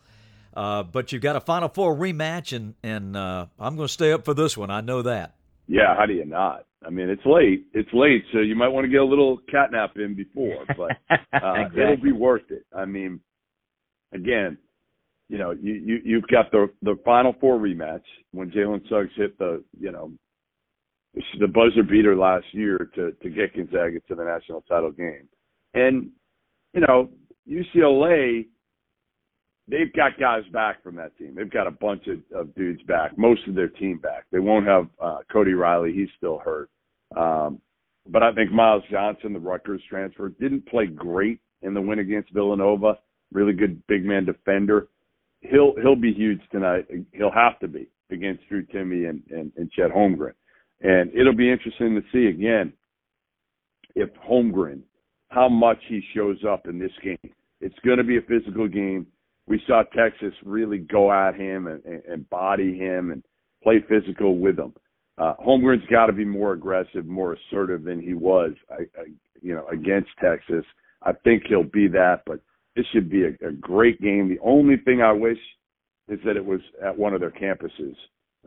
Uh, 0.53 0.83
but 0.83 1.11
you've 1.11 1.21
got 1.21 1.35
a 1.35 1.39
Final 1.39 1.69
Four 1.69 1.95
rematch, 1.95 2.55
and 2.55 2.73
and 2.81 3.15
uh, 3.15 3.45
I'm 3.59 3.75
going 3.75 3.87
to 3.87 3.93
stay 3.93 4.11
up 4.11 4.25
for 4.25 4.33
this 4.33 4.57
one. 4.57 4.71
I 4.71 4.81
know 4.81 5.03
that. 5.03 5.35
Yeah, 5.67 5.95
how 5.95 6.07
do 6.07 6.13
you 6.13 6.25
not? 6.25 6.65
I 6.83 6.89
mean, 6.89 7.09
it's 7.09 7.25
late. 7.25 7.67
It's 7.73 7.89
late, 7.93 8.23
so 8.33 8.39
you 8.39 8.55
might 8.55 8.69
want 8.69 8.85
to 8.85 8.89
get 8.89 9.01
a 9.01 9.05
little 9.05 9.37
catnap 9.53 9.95
in 9.95 10.15
before, 10.15 10.65
but 10.75 10.91
uh, 11.11 11.53
exactly. 11.53 11.83
it'll 11.83 11.97
be 11.97 12.11
worth 12.11 12.49
it. 12.49 12.65
I 12.75 12.85
mean, 12.85 13.19
again, 14.11 14.57
you 15.29 15.37
know, 15.37 15.51
you, 15.51 15.73
you 15.73 15.99
you've 16.03 16.27
got 16.27 16.51
the 16.51 16.69
the 16.81 16.97
Final 17.05 17.35
Four 17.39 17.59
rematch 17.59 18.03
when 18.31 18.49
Jalen 18.49 18.81
Suggs 18.89 19.11
hit 19.15 19.37
the 19.37 19.63
you 19.79 19.91
know 19.91 20.11
the 21.39 21.47
buzzer 21.47 21.83
beater 21.83 22.15
last 22.15 22.45
year 22.51 22.89
to 22.95 23.11
to 23.11 23.29
get 23.29 23.55
Gonzaga 23.55 23.99
to 24.07 24.15
the 24.15 24.23
national 24.23 24.61
title 24.61 24.91
game, 24.91 25.29
and 25.75 26.09
you 26.73 26.81
know 26.81 27.09
UCLA 27.47 28.47
they've 29.67 29.93
got 29.93 30.19
guys 30.19 30.43
back 30.51 30.81
from 30.83 30.95
that 30.95 31.15
team. 31.17 31.35
They've 31.35 31.49
got 31.49 31.67
a 31.67 31.71
bunch 31.71 32.07
of, 32.07 32.19
of 32.35 32.55
dudes 32.55 32.81
back, 32.83 33.15
most 33.15 33.47
of 33.47 33.53
their 33.53 33.67
team 33.67 33.99
back. 33.99 34.25
They 34.31 34.39
won't 34.39 34.65
have 34.65 34.87
uh, 34.99 35.19
Cody 35.31 35.53
Riley; 35.53 35.93
he's 35.93 36.09
still 36.17 36.39
hurt. 36.39 36.69
Um, 37.15 37.61
but 38.07 38.23
I 38.23 38.33
think 38.33 38.51
Myles 38.51 38.83
Johnson, 38.89 39.33
the 39.33 39.39
Rutgers 39.39 39.83
transfer, 39.87 40.29
didn't 40.29 40.65
play 40.65 40.87
great 40.87 41.39
in 41.61 41.75
the 41.75 41.81
win 41.81 41.99
against 41.99 42.33
Villanova. 42.33 42.97
Really 43.31 43.53
good 43.53 43.85
big 43.85 44.03
man 44.03 44.25
defender. 44.25 44.87
He'll 45.41 45.73
he'll 45.81 45.95
be 45.95 46.13
huge 46.13 46.41
tonight. 46.51 46.87
He'll 47.13 47.31
have 47.31 47.59
to 47.59 47.67
be 47.67 47.87
against 48.11 48.47
Drew 48.49 48.65
Timme 48.65 49.09
and, 49.09 49.23
and, 49.29 49.51
and 49.55 49.71
Chet 49.71 49.91
Holmgren. 49.91 50.33
And 50.81 51.11
it'll 51.13 51.35
be 51.35 51.51
interesting 51.51 51.95
to 51.95 52.01
see 52.11 52.27
again 52.27 52.73
if 53.95 54.09
Holmgren, 54.29 54.81
how 55.29 55.49
much 55.49 55.77
he 55.87 56.01
shows 56.13 56.37
up 56.47 56.67
in 56.67 56.79
this 56.79 56.91
game. 57.03 57.33
It's 57.61 57.77
going 57.85 57.97
to 57.97 58.03
be 58.03 58.17
a 58.17 58.21
physical 58.21 58.67
game 58.67 59.07
we 59.49 59.59
saw 59.65 59.81
Texas 59.95 60.33
really 60.45 60.77
go 60.77 61.11
at 61.11 61.35
him 61.35 61.67
and, 61.67 61.83
and, 61.83 62.03
and 62.05 62.29
body 62.29 62.77
him 62.77 63.11
and 63.11 63.23
play 63.63 63.83
physical 63.89 64.37
with 64.37 64.59
him. 64.59 64.73
Uh, 65.17 65.33
Holmgren's 65.43 65.85
got 65.89 66.05
to 66.05 66.13
be 66.13 66.23
more 66.23 66.53
aggressive, 66.53 67.05
more 67.05 67.33
assertive 67.33 67.83
than 67.83 67.99
he 67.99 68.13
was, 68.13 68.51
I, 68.71 68.83
I, 68.97 69.05
you 69.41 69.55
know, 69.55 69.67
against 69.67 70.11
Texas. 70.23 70.63
I 71.01 71.13
think 71.23 71.43
he'll 71.49 71.63
be 71.63 71.87
that, 71.87 72.21
but 72.25 72.39
this 72.79 72.85
should 72.93 73.09
be 73.09 73.23
a, 73.23 73.47
a 73.47 73.51
great 73.51 74.01
game. 74.01 74.29
The 74.29 74.39
only 74.41 74.77
thing 74.77 75.01
I 75.01 75.11
wish 75.11 75.37
is 76.07 76.17
that 76.23 76.37
it 76.37 76.45
was 76.45 76.61
at 76.81 76.97
one 76.97 77.13
of 77.13 77.19
their 77.19 77.29
campuses 77.29 77.95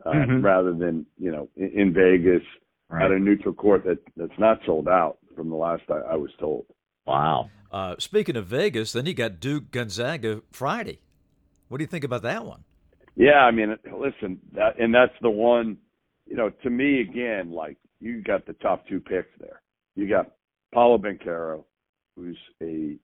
uh, 0.03 0.09
mm-hmm. 0.09 0.43
rather 0.43 0.73
than 0.73 1.05
you 1.19 1.31
know 1.31 1.47
in, 1.55 1.69
in 1.69 1.93
Vegas 1.93 2.41
right. 2.89 3.05
at 3.05 3.11
a 3.11 3.19
neutral 3.19 3.53
court 3.53 3.83
that 3.85 3.99
that's 4.17 4.39
not 4.39 4.57
sold 4.65 4.87
out 4.87 5.19
from 5.35 5.49
the 5.49 5.55
last 5.55 5.83
I, 5.87 6.13
I 6.13 6.15
was 6.15 6.31
told. 6.39 6.65
Wow. 7.05 7.51
Uh, 7.71 7.95
speaking 7.99 8.35
of 8.35 8.47
Vegas, 8.47 8.93
then 8.93 9.05
you 9.05 9.13
got 9.13 9.39
Duke 9.39 9.69
Gonzaga 9.69 10.41
Friday. 10.51 10.99
What 11.67 11.77
do 11.77 11.83
you 11.83 11.87
think 11.87 12.03
about 12.03 12.23
that 12.23 12.43
one? 12.43 12.63
Yeah, 13.15 13.41
I 13.41 13.51
mean, 13.51 13.77
listen, 13.85 14.39
that, 14.53 14.79
and 14.79 14.93
that's 14.93 15.13
the 15.21 15.29
one. 15.29 15.77
You 16.25 16.37
know, 16.37 16.49
to 16.49 16.69
me, 16.71 17.01
again, 17.01 17.51
like 17.51 17.77
you 17.99 18.23
got 18.23 18.47
the 18.47 18.53
top 18.53 18.87
two 18.87 18.99
picks 18.99 19.29
there. 19.39 19.61
You 19.95 20.09
got 20.09 20.31
Paolo 20.73 20.97
Banchero, 20.97 21.65
who's 22.15 22.37
a 22.63 22.97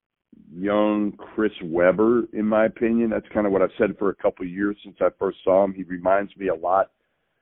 young 0.53 1.13
Chris 1.17 1.51
Webber, 1.63 2.23
in 2.33 2.45
my 2.45 2.65
opinion. 2.65 3.09
That's 3.09 3.27
kind 3.33 3.45
of 3.45 3.53
what 3.53 3.61
I've 3.61 3.69
said 3.77 3.97
for 3.97 4.09
a 4.09 4.15
couple 4.15 4.45
of 4.45 4.51
years 4.51 4.77
since 4.83 4.97
I 5.01 5.09
first 5.17 5.37
saw 5.43 5.63
him. 5.63 5.73
He 5.73 5.83
reminds 5.83 6.35
me 6.37 6.47
a 6.47 6.55
lot 6.55 6.91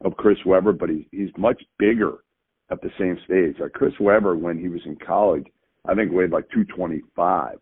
of 0.04 0.16
Chris 0.18 0.38
Webber, 0.46 0.74
but 0.74 0.90
he's 0.90 1.06
he's 1.12 1.30
much 1.38 1.62
bigger 1.80 2.20
at 2.70 2.82
the 2.82 2.90
same 3.00 3.18
stage. 3.26 3.56
Like 3.60 3.74
Chris 3.74 3.94
Webber, 4.00 4.36
when 4.36 4.60
he 4.60 4.68
was 4.68 4.82
in 4.86 4.96
college, 4.96 5.48
I 5.86 5.96
think 5.96 6.12
weighed 6.12 6.32
like 6.32 6.50
225. 6.50 7.58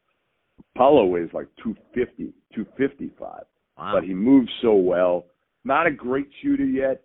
Paolo 0.75 1.05
weighs 1.05 1.29
like 1.33 1.47
250, 1.63 2.33
255. 2.53 3.43
Wow. 3.77 3.91
But 3.93 4.03
he 4.03 4.13
moves 4.13 4.49
so 4.61 4.73
well. 4.73 5.25
Not 5.63 5.87
a 5.87 5.91
great 5.91 6.27
shooter 6.41 6.65
yet, 6.65 7.01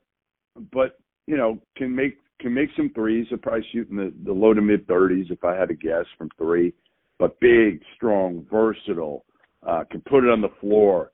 but 0.72 0.98
you 1.26 1.36
know 1.36 1.60
can 1.76 1.94
make 1.94 2.18
can 2.40 2.54
make 2.54 2.70
some 2.76 2.90
threes. 2.94 3.26
He'll 3.28 3.38
probably 3.38 3.66
shoot 3.72 3.88
in 3.90 3.96
the, 3.96 4.12
the 4.24 4.32
low 4.32 4.54
to 4.54 4.62
mid 4.62 4.86
30s 4.86 5.30
if 5.30 5.44
I 5.44 5.54
had 5.54 5.68
to 5.68 5.74
guess 5.74 6.04
from 6.16 6.30
three. 6.38 6.72
But 7.20 7.38
big, 7.38 7.82
strong, 7.96 8.46
versatile, 8.50 9.26
uh, 9.64 9.84
can 9.90 10.00
put 10.08 10.24
it 10.24 10.30
on 10.30 10.40
the 10.40 10.48
floor, 10.58 11.12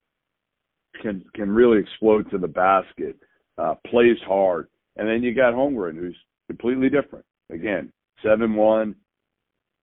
can 1.02 1.24
can 1.34 1.50
really 1.50 1.80
explode 1.80 2.30
to 2.30 2.38
the 2.38 2.46
basket, 2.46 3.16
uh, 3.58 3.74
plays 3.88 4.16
hard. 4.24 4.68
And 4.94 5.08
then 5.08 5.24
you 5.24 5.34
got 5.34 5.52
Holmgren, 5.52 5.96
who's 5.96 6.16
completely 6.46 6.88
different. 6.88 7.24
Again, 7.50 7.92
seven 8.22 8.54
one, 8.54 8.94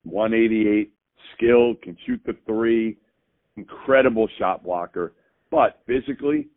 188, 0.03 0.93
skilled, 1.35 1.81
can 1.81 1.97
shoot 2.05 2.21
the 2.25 2.37
three, 2.45 2.97
incredible 3.57 4.29
shot 4.39 4.63
blocker. 4.63 5.13
But 5.51 5.81
physically, 5.85 6.47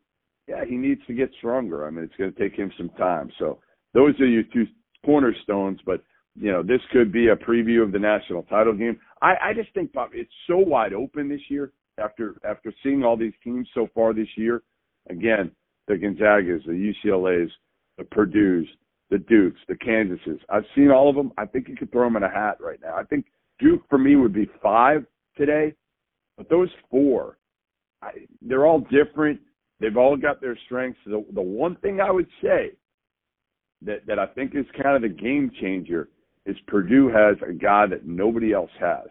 yeah, 0.46 0.64
he 0.64 0.76
needs 0.76 1.00
to 1.08 1.12
get 1.12 1.30
stronger. 1.38 1.88
I 1.88 1.90
mean, 1.90 2.04
it's 2.04 2.14
going 2.14 2.32
to 2.32 2.38
take 2.38 2.56
him 2.56 2.70
some 2.78 2.90
time. 2.90 3.32
So 3.40 3.58
those 3.94 4.18
are 4.20 4.26
your 4.26 4.44
two 4.44 4.66
cornerstones. 5.04 5.80
But 5.84 6.02
you 6.38 6.52
know, 6.52 6.62
this 6.62 6.80
could 6.92 7.12
be 7.12 7.28
a 7.28 7.36
preview 7.36 7.82
of 7.82 7.92
the 7.92 7.98
national 7.98 8.42
title 8.44 8.74
game. 8.74 8.98
I, 9.22 9.34
I 9.42 9.52
just 9.54 9.72
think, 9.74 9.92
Bob, 9.92 10.10
it's 10.12 10.30
so 10.46 10.58
wide 10.58 10.92
open 10.92 11.28
this 11.28 11.40
year 11.48 11.72
after 11.98 12.36
after 12.48 12.72
seeing 12.82 13.02
all 13.02 13.16
these 13.16 13.32
teams 13.42 13.68
so 13.74 13.88
far 13.94 14.12
this 14.12 14.28
year. 14.36 14.62
Again, 15.08 15.50
the 15.88 15.94
Gonzagas, 15.94 16.64
the 16.66 16.92
UCLA's, 17.06 17.50
the 17.96 18.04
Purdue's, 18.04 18.66
the 19.10 19.18
Dukes, 19.18 19.60
the 19.68 19.76
Kansases. 19.76 20.40
I've 20.48 20.64
seen 20.74 20.90
all 20.90 21.08
of 21.08 21.16
them. 21.16 21.32
I 21.38 21.46
think 21.46 21.68
you 21.68 21.76
could 21.76 21.92
throw 21.92 22.04
them 22.04 22.16
in 22.16 22.22
a 22.22 22.30
hat 22.30 22.58
right 22.60 22.80
now. 22.82 22.96
I 22.96 23.04
think 23.04 23.26
Duke 23.58 23.82
for 23.88 23.98
me 23.98 24.16
would 24.16 24.34
be 24.34 24.50
five 24.62 25.06
today, 25.36 25.74
but 26.36 26.50
those 26.50 26.68
four, 26.90 27.38
I, 28.02 28.10
they're 28.42 28.66
all 28.66 28.80
different. 28.80 29.40
They've 29.80 29.96
all 29.96 30.16
got 30.16 30.40
their 30.40 30.58
strengths. 30.66 30.98
The, 31.06 31.24
the 31.32 31.42
one 31.42 31.76
thing 31.76 32.00
I 32.00 32.10
would 32.10 32.28
say 32.42 32.72
that 33.82 34.06
that 34.06 34.18
I 34.18 34.26
think 34.26 34.54
is 34.54 34.66
kind 34.82 34.96
of 34.96 35.02
the 35.02 35.08
game 35.08 35.50
changer 35.60 36.08
is 36.46 36.56
Purdue 36.66 37.08
has 37.08 37.36
a 37.46 37.52
guy 37.52 37.86
that 37.86 38.06
nobody 38.06 38.52
else 38.52 38.70
has, 38.80 39.08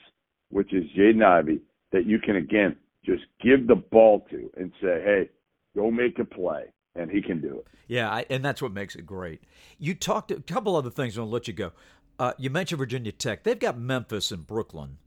which 0.50 0.74
is 0.74 0.84
Jaden 0.98 1.24
Ivey, 1.24 1.60
that 1.92 2.06
you 2.06 2.20
can 2.20 2.36
again 2.36 2.76
just 3.06 3.24
give 3.42 3.68
the 3.68 3.76
ball 3.76 4.26
to 4.32 4.50
and 4.58 4.72
say, 4.82 5.02
"Hey, 5.04 5.30
go 5.76 5.92
make 5.92 6.18
a 6.20 6.26
play." 6.26 6.72
and 6.96 7.12
he 7.12 7.22
can 7.22 7.42
do 7.42 7.60
it. 7.60 7.68
Yeah, 7.88 8.10
I, 8.10 8.26
and 8.30 8.44
that's 8.44 8.62
what 8.62 8.72
makes 8.72 8.96
it 8.96 9.06
great. 9.06 9.42
You 9.78 9.94
talked 9.94 10.32
a 10.32 10.42
couple 10.42 10.76
other 10.76 10.90
things. 10.90 11.18
I'll 11.18 11.30
let 11.30 11.48
you 11.48 11.54
go. 11.54 11.72
Uh, 12.18 12.34
you 12.38 12.50
mentioned 12.50 12.80
Virginia 12.80 13.12
Tech. 13.12 13.44
They've 13.44 13.60
got 13.60 13.78
Memphis 13.78 14.32
and 14.32 14.48
Brooklyn. 14.48 14.98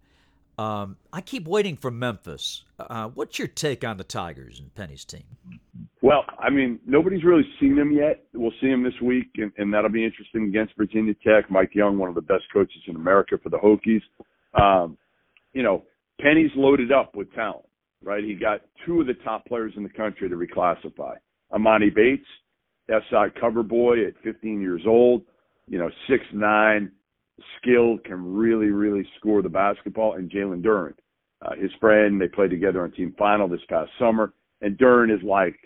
Um, 0.59 0.97
I 1.13 1.21
keep 1.21 1.47
waiting 1.47 1.77
for 1.77 1.91
Memphis. 1.91 2.65
Uh, 2.79 3.09
what's 3.09 3.39
your 3.39 3.49
take 3.49 3.85
on 3.85 3.97
the 3.97 4.05
Tigers 4.05 4.59
and 4.59 4.75
Penny's 4.75 5.05
team? 5.05 5.25
Well, 6.03 6.25
I 6.39 6.51
mean, 6.51 6.81
nobody's 6.85 7.23
really 7.23 7.47
seen 7.61 7.77
them 7.77 7.93
yet. 7.93 8.25
We'll 8.35 8.53
see 8.61 8.69
them 8.69 8.83
this 8.83 9.01
week, 9.01 9.29
and, 9.37 9.53
and 9.57 9.73
that'll 9.73 9.91
be 9.91 10.05
interesting 10.05 10.45
against 10.45 10.75
Virginia 10.77 11.15
Tech. 11.25 11.51
Mike 11.51 11.75
Young, 11.75 11.99
one 11.99 12.09
of 12.09 12.15
the 12.17 12.21
best 12.21 12.45
coaches 12.53 12.83
in 12.89 12.97
America 12.97 13.37
for 13.43 13.51
the 13.51 13.59
Hokies. 13.59 14.03
Um, 14.61 14.99
you 15.53 15.63
know, 15.63 15.85
Penny's 16.21 16.51
loaded 16.57 16.93
up 16.93 17.15
with 17.15 17.33
talent, 17.35 17.67
right? 18.03 18.25
He 18.25 18.35
got 18.35 18.63
two 18.85 19.01
of 19.01 19.07
the 19.07 19.15
top 19.25 19.47
players 19.47 19.73
in 19.77 19.85
the 19.85 19.89
country 19.89 20.29
to 20.29 20.35
reclassify. 20.35 21.15
Emoni 21.53 21.95
Bates, 21.95 22.27
outside 22.93 23.39
cover 23.41 23.63
boy 23.63 24.07
at 24.07 24.15
15 24.25 24.61
years 24.61 24.83
old, 24.87 25.23
you 25.69 25.79
know, 25.79 25.91
six 26.09 26.25
nine, 26.33 26.91
skilled, 27.61 28.05
can 28.05 28.35
really, 28.35 28.69
really 28.69 29.07
score 29.19 29.43
the 29.43 29.49
basketball, 29.49 30.15
and 30.15 30.31
Jalen 30.31 30.63
Duren, 30.63 30.95
uh, 31.43 31.55
his 31.61 31.71
friend. 31.81 32.21
They 32.21 32.29
played 32.29 32.51
together 32.51 32.83
on 32.83 32.93
team 32.93 33.15
final 33.19 33.49
this 33.49 33.61
past 33.69 33.91
summer, 33.99 34.33
and 34.61 34.77
Duren 34.79 35.15
is 35.15 35.23
like 35.23 35.57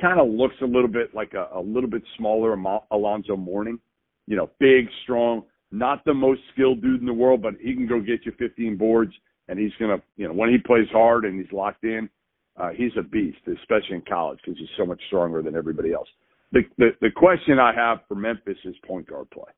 kind 0.00 0.20
of 0.20 0.28
looks 0.28 0.56
a 0.62 0.66
little 0.66 0.88
bit 0.88 1.14
like 1.14 1.32
a, 1.34 1.48
a 1.54 1.60
little 1.60 1.88
bit 1.88 2.02
smaller 2.16 2.56
Alonzo 2.90 3.36
Mourning, 3.36 3.78
you 4.26 4.36
know, 4.36 4.50
big, 4.58 4.86
strong, 5.04 5.44
not 5.70 6.04
the 6.04 6.14
most 6.14 6.40
skilled 6.52 6.82
dude 6.82 7.00
in 7.00 7.06
the 7.06 7.12
world, 7.12 7.42
but 7.42 7.54
he 7.60 7.74
can 7.74 7.86
go 7.86 8.00
get 8.00 8.26
you 8.26 8.32
15 8.38 8.76
boards, 8.76 9.12
and 9.48 9.58
he's 9.58 9.72
gonna, 9.78 10.02
you 10.16 10.26
know, 10.26 10.34
when 10.34 10.50
he 10.50 10.58
plays 10.58 10.88
hard 10.92 11.24
and 11.24 11.40
he's 11.40 11.52
locked 11.52 11.84
in, 11.84 12.08
uh, 12.56 12.70
he's 12.70 12.92
a 12.98 13.02
beast, 13.02 13.38
especially 13.46 13.96
in 13.96 14.02
college 14.08 14.38
because 14.44 14.58
he's 14.58 14.68
so 14.76 14.84
much 14.84 15.00
stronger 15.06 15.42
than 15.42 15.56
everybody 15.56 15.92
else. 15.92 16.08
The, 16.52 16.62
the 16.76 16.90
the 17.00 17.10
question 17.10 17.58
I 17.58 17.72
have 17.74 18.00
for 18.06 18.14
Memphis 18.14 18.58
is 18.64 18.74
point 18.86 19.08
guard 19.08 19.30
play. 19.30 19.50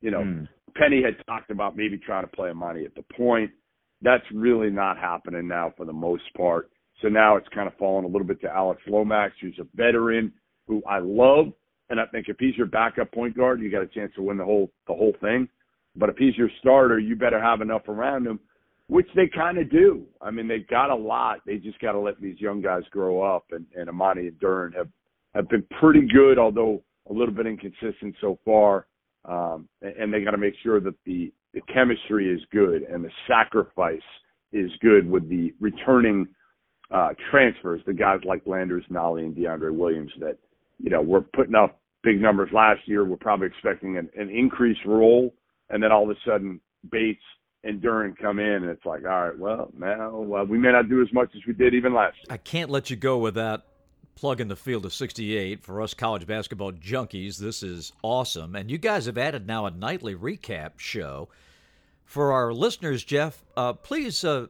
You 0.00 0.10
know, 0.10 0.20
mm. 0.20 0.48
Penny 0.76 1.02
had 1.02 1.16
talked 1.26 1.50
about 1.50 1.76
maybe 1.76 1.98
trying 1.98 2.24
to 2.24 2.30
play 2.30 2.50
Emoni 2.50 2.84
at 2.84 2.94
the 2.94 3.04
point. 3.14 3.50
That's 4.00 4.24
really 4.32 4.70
not 4.70 4.96
happening 4.96 5.48
now 5.48 5.72
for 5.76 5.84
the 5.84 5.92
most 5.92 6.22
part. 6.36 6.70
So 7.02 7.08
now 7.08 7.36
it's 7.36 7.48
kind 7.54 7.66
of 7.66 7.76
fallen 7.76 8.04
a 8.04 8.08
little 8.08 8.26
bit 8.26 8.40
to 8.42 8.48
Alex 8.48 8.80
Lomax, 8.86 9.34
who's 9.40 9.58
a 9.60 9.66
veteran 9.76 10.32
who 10.66 10.82
I 10.84 10.98
love. 10.98 11.46
And 11.90 11.98
I 12.00 12.06
think 12.06 12.28
if 12.28 12.36
he's 12.38 12.56
your 12.56 12.66
backup 12.66 13.12
point 13.12 13.36
guard, 13.36 13.60
you 13.60 13.70
got 13.70 13.82
a 13.82 13.86
chance 13.86 14.12
to 14.16 14.22
win 14.22 14.36
the 14.36 14.44
whole 14.44 14.70
the 14.86 14.94
whole 14.94 15.14
thing. 15.20 15.48
But 15.96 16.10
if 16.10 16.16
he's 16.16 16.36
your 16.36 16.50
starter, 16.60 16.98
you 16.98 17.16
better 17.16 17.42
have 17.42 17.60
enough 17.60 17.88
around 17.88 18.26
him, 18.26 18.38
which 18.88 19.08
they 19.16 19.26
kind 19.26 19.58
of 19.58 19.70
do. 19.70 20.04
I 20.20 20.30
mean, 20.30 20.46
they 20.46 20.58
got 20.58 20.90
a 20.90 20.94
lot. 20.94 21.40
They 21.46 21.56
just 21.56 21.80
got 21.80 21.92
to 21.92 21.98
let 21.98 22.20
these 22.20 22.40
young 22.40 22.60
guys 22.60 22.82
grow 22.90 23.22
up. 23.22 23.46
And, 23.50 23.64
and 23.74 23.88
Emoni 23.88 24.28
and 24.28 24.38
Duren 24.38 24.74
have 24.76 24.88
have 25.34 25.48
been 25.48 25.64
pretty 25.80 26.06
good, 26.12 26.38
although 26.38 26.82
a 27.08 27.12
little 27.12 27.34
bit 27.34 27.46
inconsistent 27.46 28.14
so 28.20 28.38
far. 28.44 28.86
Um, 29.28 29.68
and 29.82 30.12
they 30.12 30.24
got 30.24 30.30
to 30.30 30.38
make 30.38 30.54
sure 30.62 30.80
that 30.80 30.94
the 31.04 31.32
the 31.54 31.60
chemistry 31.72 32.30
is 32.30 32.40
good 32.52 32.82
and 32.82 33.04
the 33.04 33.10
sacrifice 33.26 34.00
is 34.52 34.70
good 34.80 35.08
with 35.08 35.28
the 35.28 35.52
returning 35.60 36.28
uh, 36.90 37.10
transfers, 37.30 37.80
the 37.86 37.92
guys 37.92 38.20
like 38.24 38.42
Landers, 38.46 38.84
Nolley, 38.90 39.22
and 39.22 39.36
DeAndre 39.36 39.74
Williams 39.74 40.10
that, 40.20 40.38
you 40.78 40.90
know, 40.90 41.02
we're 41.02 41.20
putting 41.20 41.54
up 41.54 41.80
big 42.02 42.20
numbers 42.20 42.50
last 42.52 42.80
year. 42.86 43.04
We're 43.04 43.16
probably 43.16 43.48
expecting 43.48 43.96
an, 43.98 44.08
an 44.16 44.30
increased 44.30 44.80
role. 44.86 45.34
And 45.70 45.82
then 45.82 45.92
all 45.92 46.04
of 46.04 46.10
a 46.10 46.20
sudden, 46.24 46.60
Bates 46.90 47.20
and 47.64 47.82
Duren 47.82 48.16
come 48.16 48.38
in, 48.38 48.46
and 48.46 48.66
it's 48.66 48.84
like, 48.86 49.04
all 49.04 49.28
right, 49.28 49.38
well, 49.38 49.70
now 49.76 50.16
well, 50.16 50.46
we 50.46 50.58
may 50.58 50.72
not 50.72 50.88
do 50.88 51.02
as 51.02 51.12
much 51.12 51.30
as 51.34 51.42
we 51.46 51.52
did 51.52 51.74
even 51.74 51.92
last 51.92 52.16
year. 52.18 52.26
I 52.30 52.36
can't 52.36 52.70
let 52.70 52.88
you 52.88 52.96
go 52.96 53.18
without 53.18 53.64
plugging 54.18 54.48
the 54.48 54.56
field 54.56 54.84
of 54.84 54.92
68 54.92 55.62
for 55.62 55.80
us 55.80 55.94
college 55.94 56.26
basketball 56.26 56.72
junkies. 56.72 57.38
This 57.38 57.62
is 57.62 57.92
awesome. 58.02 58.56
And 58.56 58.68
you 58.68 58.76
guys 58.76 59.06
have 59.06 59.16
added 59.16 59.46
now 59.46 59.66
a 59.66 59.70
nightly 59.70 60.16
recap 60.16 60.72
show 60.78 61.28
for 62.04 62.32
our 62.32 62.52
listeners, 62.52 63.04
Jeff, 63.04 63.44
uh, 63.56 63.74
please 63.74 64.24
uh, 64.24 64.46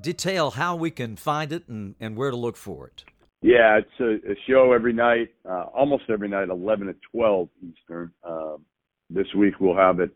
detail 0.00 0.50
how 0.50 0.74
we 0.74 0.90
can 0.90 1.14
find 1.14 1.52
it 1.52 1.68
and, 1.68 1.94
and 2.00 2.16
where 2.16 2.30
to 2.30 2.36
look 2.36 2.56
for 2.56 2.88
it. 2.88 3.04
Yeah, 3.42 3.78
it's 3.78 4.00
a, 4.00 4.32
a 4.32 4.34
show 4.48 4.72
every 4.72 4.92
night, 4.92 5.28
uh, 5.48 5.66
almost 5.74 6.04
every 6.08 6.28
night, 6.28 6.48
11 6.48 6.86
to 6.86 6.94
12 7.12 7.48
Eastern. 7.62 8.12
Um, 8.26 8.64
this 9.10 9.26
week 9.36 9.60
we'll 9.60 9.76
have 9.76 10.00
it 10.00 10.10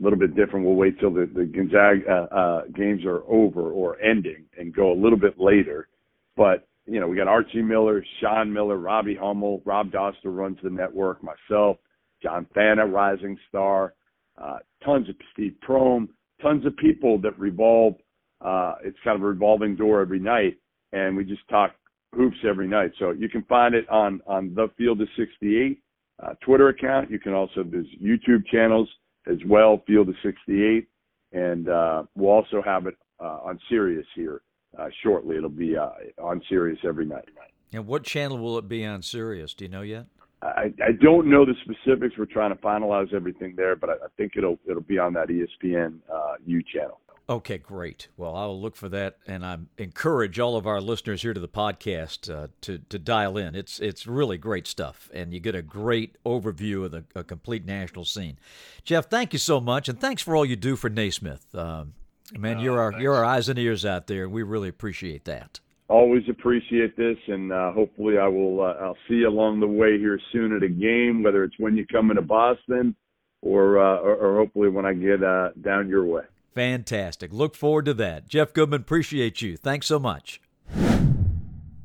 a 0.00 0.02
little 0.02 0.18
bit 0.18 0.34
different. 0.34 0.64
We'll 0.66 0.76
wait 0.76 0.98
till 0.98 1.12
the, 1.12 1.30
the 1.32 1.44
Gonzaga 1.44 2.10
uh, 2.10 2.34
uh, 2.34 2.62
games 2.74 3.04
are 3.04 3.22
over 3.28 3.70
or 3.70 4.00
ending 4.00 4.46
and 4.58 4.74
go 4.74 4.92
a 4.92 4.98
little 4.98 5.18
bit 5.18 5.38
later. 5.38 5.88
But, 6.36 6.66
you 6.90 7.00
know, 7.00 7.08
we 7.08 7.16
got 7.16 7.28
Archie 7.28 7.62
Miller, 7.62 8.04
Sean 8.20 8.52
Miller, 8.52 8.76
Robbie 8.76 9.14
Hummel, 9.14 9.62
Rob 9.64 9.90
Doster 9.90 10.24
runs 10.24 10.58
the 10.62 10.70
network, 10.70 11.22
myself, 11.22 11.76
John 12.22 12.46
Fanta, 12.54 12.90
Rising 12.90 13.38
Star, 13.48 13.94
uh, 14.40 14.58
tons 14.84 15.08
of 15.08 15.14
Steve 15.32 15.54
Prohm 15.66 16.08
tons 16.40 16.64
of 16.66 16.76
people 16.76 17.18
that 17.20 17.38
revolve. 17.38 17.94
Uh, 18.40 18.74
it's 18.82 18.98
kind 19.04 19.16
of 19.16 19.22
a 19.22 19.26
revolving 19.26 19.76
door 19.76 20.00
every 20.00 20.18
night, 20.18 20.56
and 20.92 21.16
we 21.16 21.24
just 21.24 21.46
talk 21.48 21.72
hoops 22.14 22.38
every 22.48 22.66
night. 22.66 22.92
So 22.98 23.10
you 23.10 23.28
can 23.28 23.42
find 23.44 23.74
it 23.74 23.88
on 23.88 24.20
on 24.26 24.54
the 24.54 24.68
Field 24.76 25.00
of 25.00 25.08
68 25.16 25.78
uh, 26.22 26.34
Twitter 26.44 26.68
account. 26.68 27.10
You 27.10 27.18
can 27.18 27.34
also 27.34 27.62
there's 27.64 27.86
YouTube 28.02 28.46
channels 28.50 28.88
as 29.26 29.38
well, 29.46 29.82
Field 29.86 30.08
of 30.08 30.14
68, 30.22 30.88
and 31.32 31.68
uh, 31.68 32.04
we'll 32.16 32.30
also 32.30 32.62
have 32.64 32.86
it 32.86 32.94
uh, 33.20 33.38
on 33.44 33.58
Sirius 33.68 34.06
here 34.14 34.40
uh, 34.78 34.88
shortly. 35.02 35.36
It'll 35.36 35.48
be 35.48 35.76
uh, 35.76 35.90
on 36.18 36.42
Sirius 36.48 36.78
every 36.84 37.06
night. 37.06 37.28
And 37.72 37.86
what 37.86 38.02
channel 38.02 38.38
will 38.38 38.58
it 38.58 38.68
be 38.68 38.84
on 38.84 39.02
Sirius? 39.02 39.54
Do 39.54 39.64
you 39.64 39.70
know 39.70 39.82
yet? 39.82 40.06
I, 40.42 40.72
I 40.82 40.92
don't 40.92 41.28
know 41.28 41.44
the 41.44 41.54
specifics. 41.62 42.16
We're 42.16 42.24
trying 42.24 42.50
to 42.50 42.62
finalize 42.62 43.12
everything 43.12 43.54
there, 43.56 43.76
but 43.76 43.90
I, 43.90 43.92
I 43.94 44.08
think 44.16 44.32
it'll 44.36 44.58
it'll 44.66 44.82
be 44.82 44.98
on 44.98 45.12
that 45.12 45.28
ESPN 45.28 45.98
uh, 46.12 46.34
U 46.46 46.62
channel. 46.62 47.00
Okay, 47.28 47.58
great. 47.58 48.08
Well, 48.16 48.34
I 48.34 48.44
will 48.46 48.60
look 48.60 48.74
for 48.74 48.88
that, 48.88 49.18
and 49.24 49.46
I 49.46 49.58
encourage 49.78 50.40
all 50.40 50.56
of 50.56 50.66
our 50.66 50.80
listeners 50.80 51.22
here 51.22 51.32
to 51.32 51.38
the 51.38 51.46
podcast 51.46 52.28
uh, 52.28 52.48
to 52.62 52.78
to 52.88 52.98
dial 52.98 53.36
in. 53.36 53.54
It's 53.54 53.78
it's 53.80 54.06
really 54.06 54.38
great 54.38 54.66
stuff, 54.66 55.10
and 55.12 55.34
you 55.34 55.40
get 55.40 55.54
a 55.54 55.62
great 55.62 56.16
overview 56.24 56.86
of 56.86 56.90
the 56.92 57.04
a 57.14 57.22
complete 57.22 57.66
national 57.66 58.06
scene. 58.06 58.38
Jeff, 58.82 59.10
thank 59.10 59.34
you 59.34 59.38
so 59.38 59.60
much, 59.60 59.88
and 59.88 60.00
thanks 60.00 60.22
for 60.22 60.34
all 60.34 60.44
you 60.44 60.56
do 60.56 60.74
for 60.74 60.88
Naismith. 60.88 61.54
Um, 61.54 61.92
man, 62.38 62.58
uh, 62.58 62.62
you're 62.62 62.80
our 62.80 62.92
thanks. 62.92 63.02
you're 63.02 63.14
our 63.14 63.24
eyes 63.24 63.48
and 63.48 63.58
ears 63.58 63.84
out 63.84 64.06
there, 64.06 64.24
and 64.24 64.32
we 64.32 64.42
really 64.42 64.68
appreciate 64.68 65.24
that 65.24 65.60
always 65.90 66.22
appreciate 66.30 66.96
this, 66.96 67.18
and 67.26 67.52
uh, 67.52 67.72
hopefully 67.72 68.16
I 68.16 68.28
will. 68.28 68.62
Uh, 68.62 68.74
I'll 68.80 68.96
see 69.08 69.16
you 69.16 69.28
along 69.28 69.60
the 69.60 69.66
way 69.66 69.98
here 69.98 70.18
soon 70.32 70.56
at 70.56 70.62
a 70.62 70.68
game, 70.68 71.22
whether 71.22 71.44
it's 71.44 71.58
when 71.58 71.76
you 71.76 71.84
come 71.86 72.10
into 72.10 72.22
Boston, 72.22 72.94
or 73.42 73.78
uh, 73.78 73.98
or, 73.98 74.14
or, 74.14 74.36
hopefully 74.36 74.68
when 74.68 74.86
I 74.86 74.94
get 74.94 75.22
uh, 75.22 75.50
down 75.60 75.88
your 75.88 76.04
way. 76.04 76.22
Fantastic. 76.54 77.32
Look 77.32 77.54
forward 77.54 77.84
to 77.86 77.94
that. 77.94 78.28
Jeff 78.28 78.52
Goodman, 78.52 78.82
appreciate 78.82 79.42
you. 79.42 79.56
Thanks 79.56 79.86
so 79.86 79.98
much. 79.98 80.40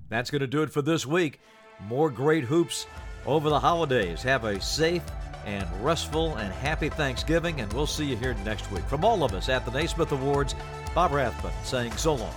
That's 0.09 0.29
going 0.29 0.41
to 0.41 0.47
do 0.47 0.61
it 0.61 0.69
for 0.69 0.81
this 0.81 1.05
week. 1.05 1.39
More 1.87 2.09
great 2.09 2.45
hoops 2.45 2.85
over 3.25 3.49
the 3.49 3.59
holidays. 3.59 4.21
Have 4.23 4.43
a 4.43 4.61
safe 4.61 5.03
and 5.45 5.67
restful 5.83 6.35
and 6.35 6.51
happy 6.53 6.89
Thanksgiving, 6.89 7.61
and 7.61 7.71
we'll 7.73 7.87
see 7.87 8.05
you 8.05 8.15
here 8.15 8.35
next 8.45 8.71
week. 8.71 8.83
From 8.85 9.05
all 9.05 9.23
of 9.23 9.33
us 9.33 9.47
at 9.49 9.65
the 9.65 9.71
Naismith 9.71 10.11
Awards, 10.11 10.55
Bob 10.93 11.11
Rathbun 11.11 11.53
saying 11.63 11.93
so 11.93 12.15
long. 12.15 12.33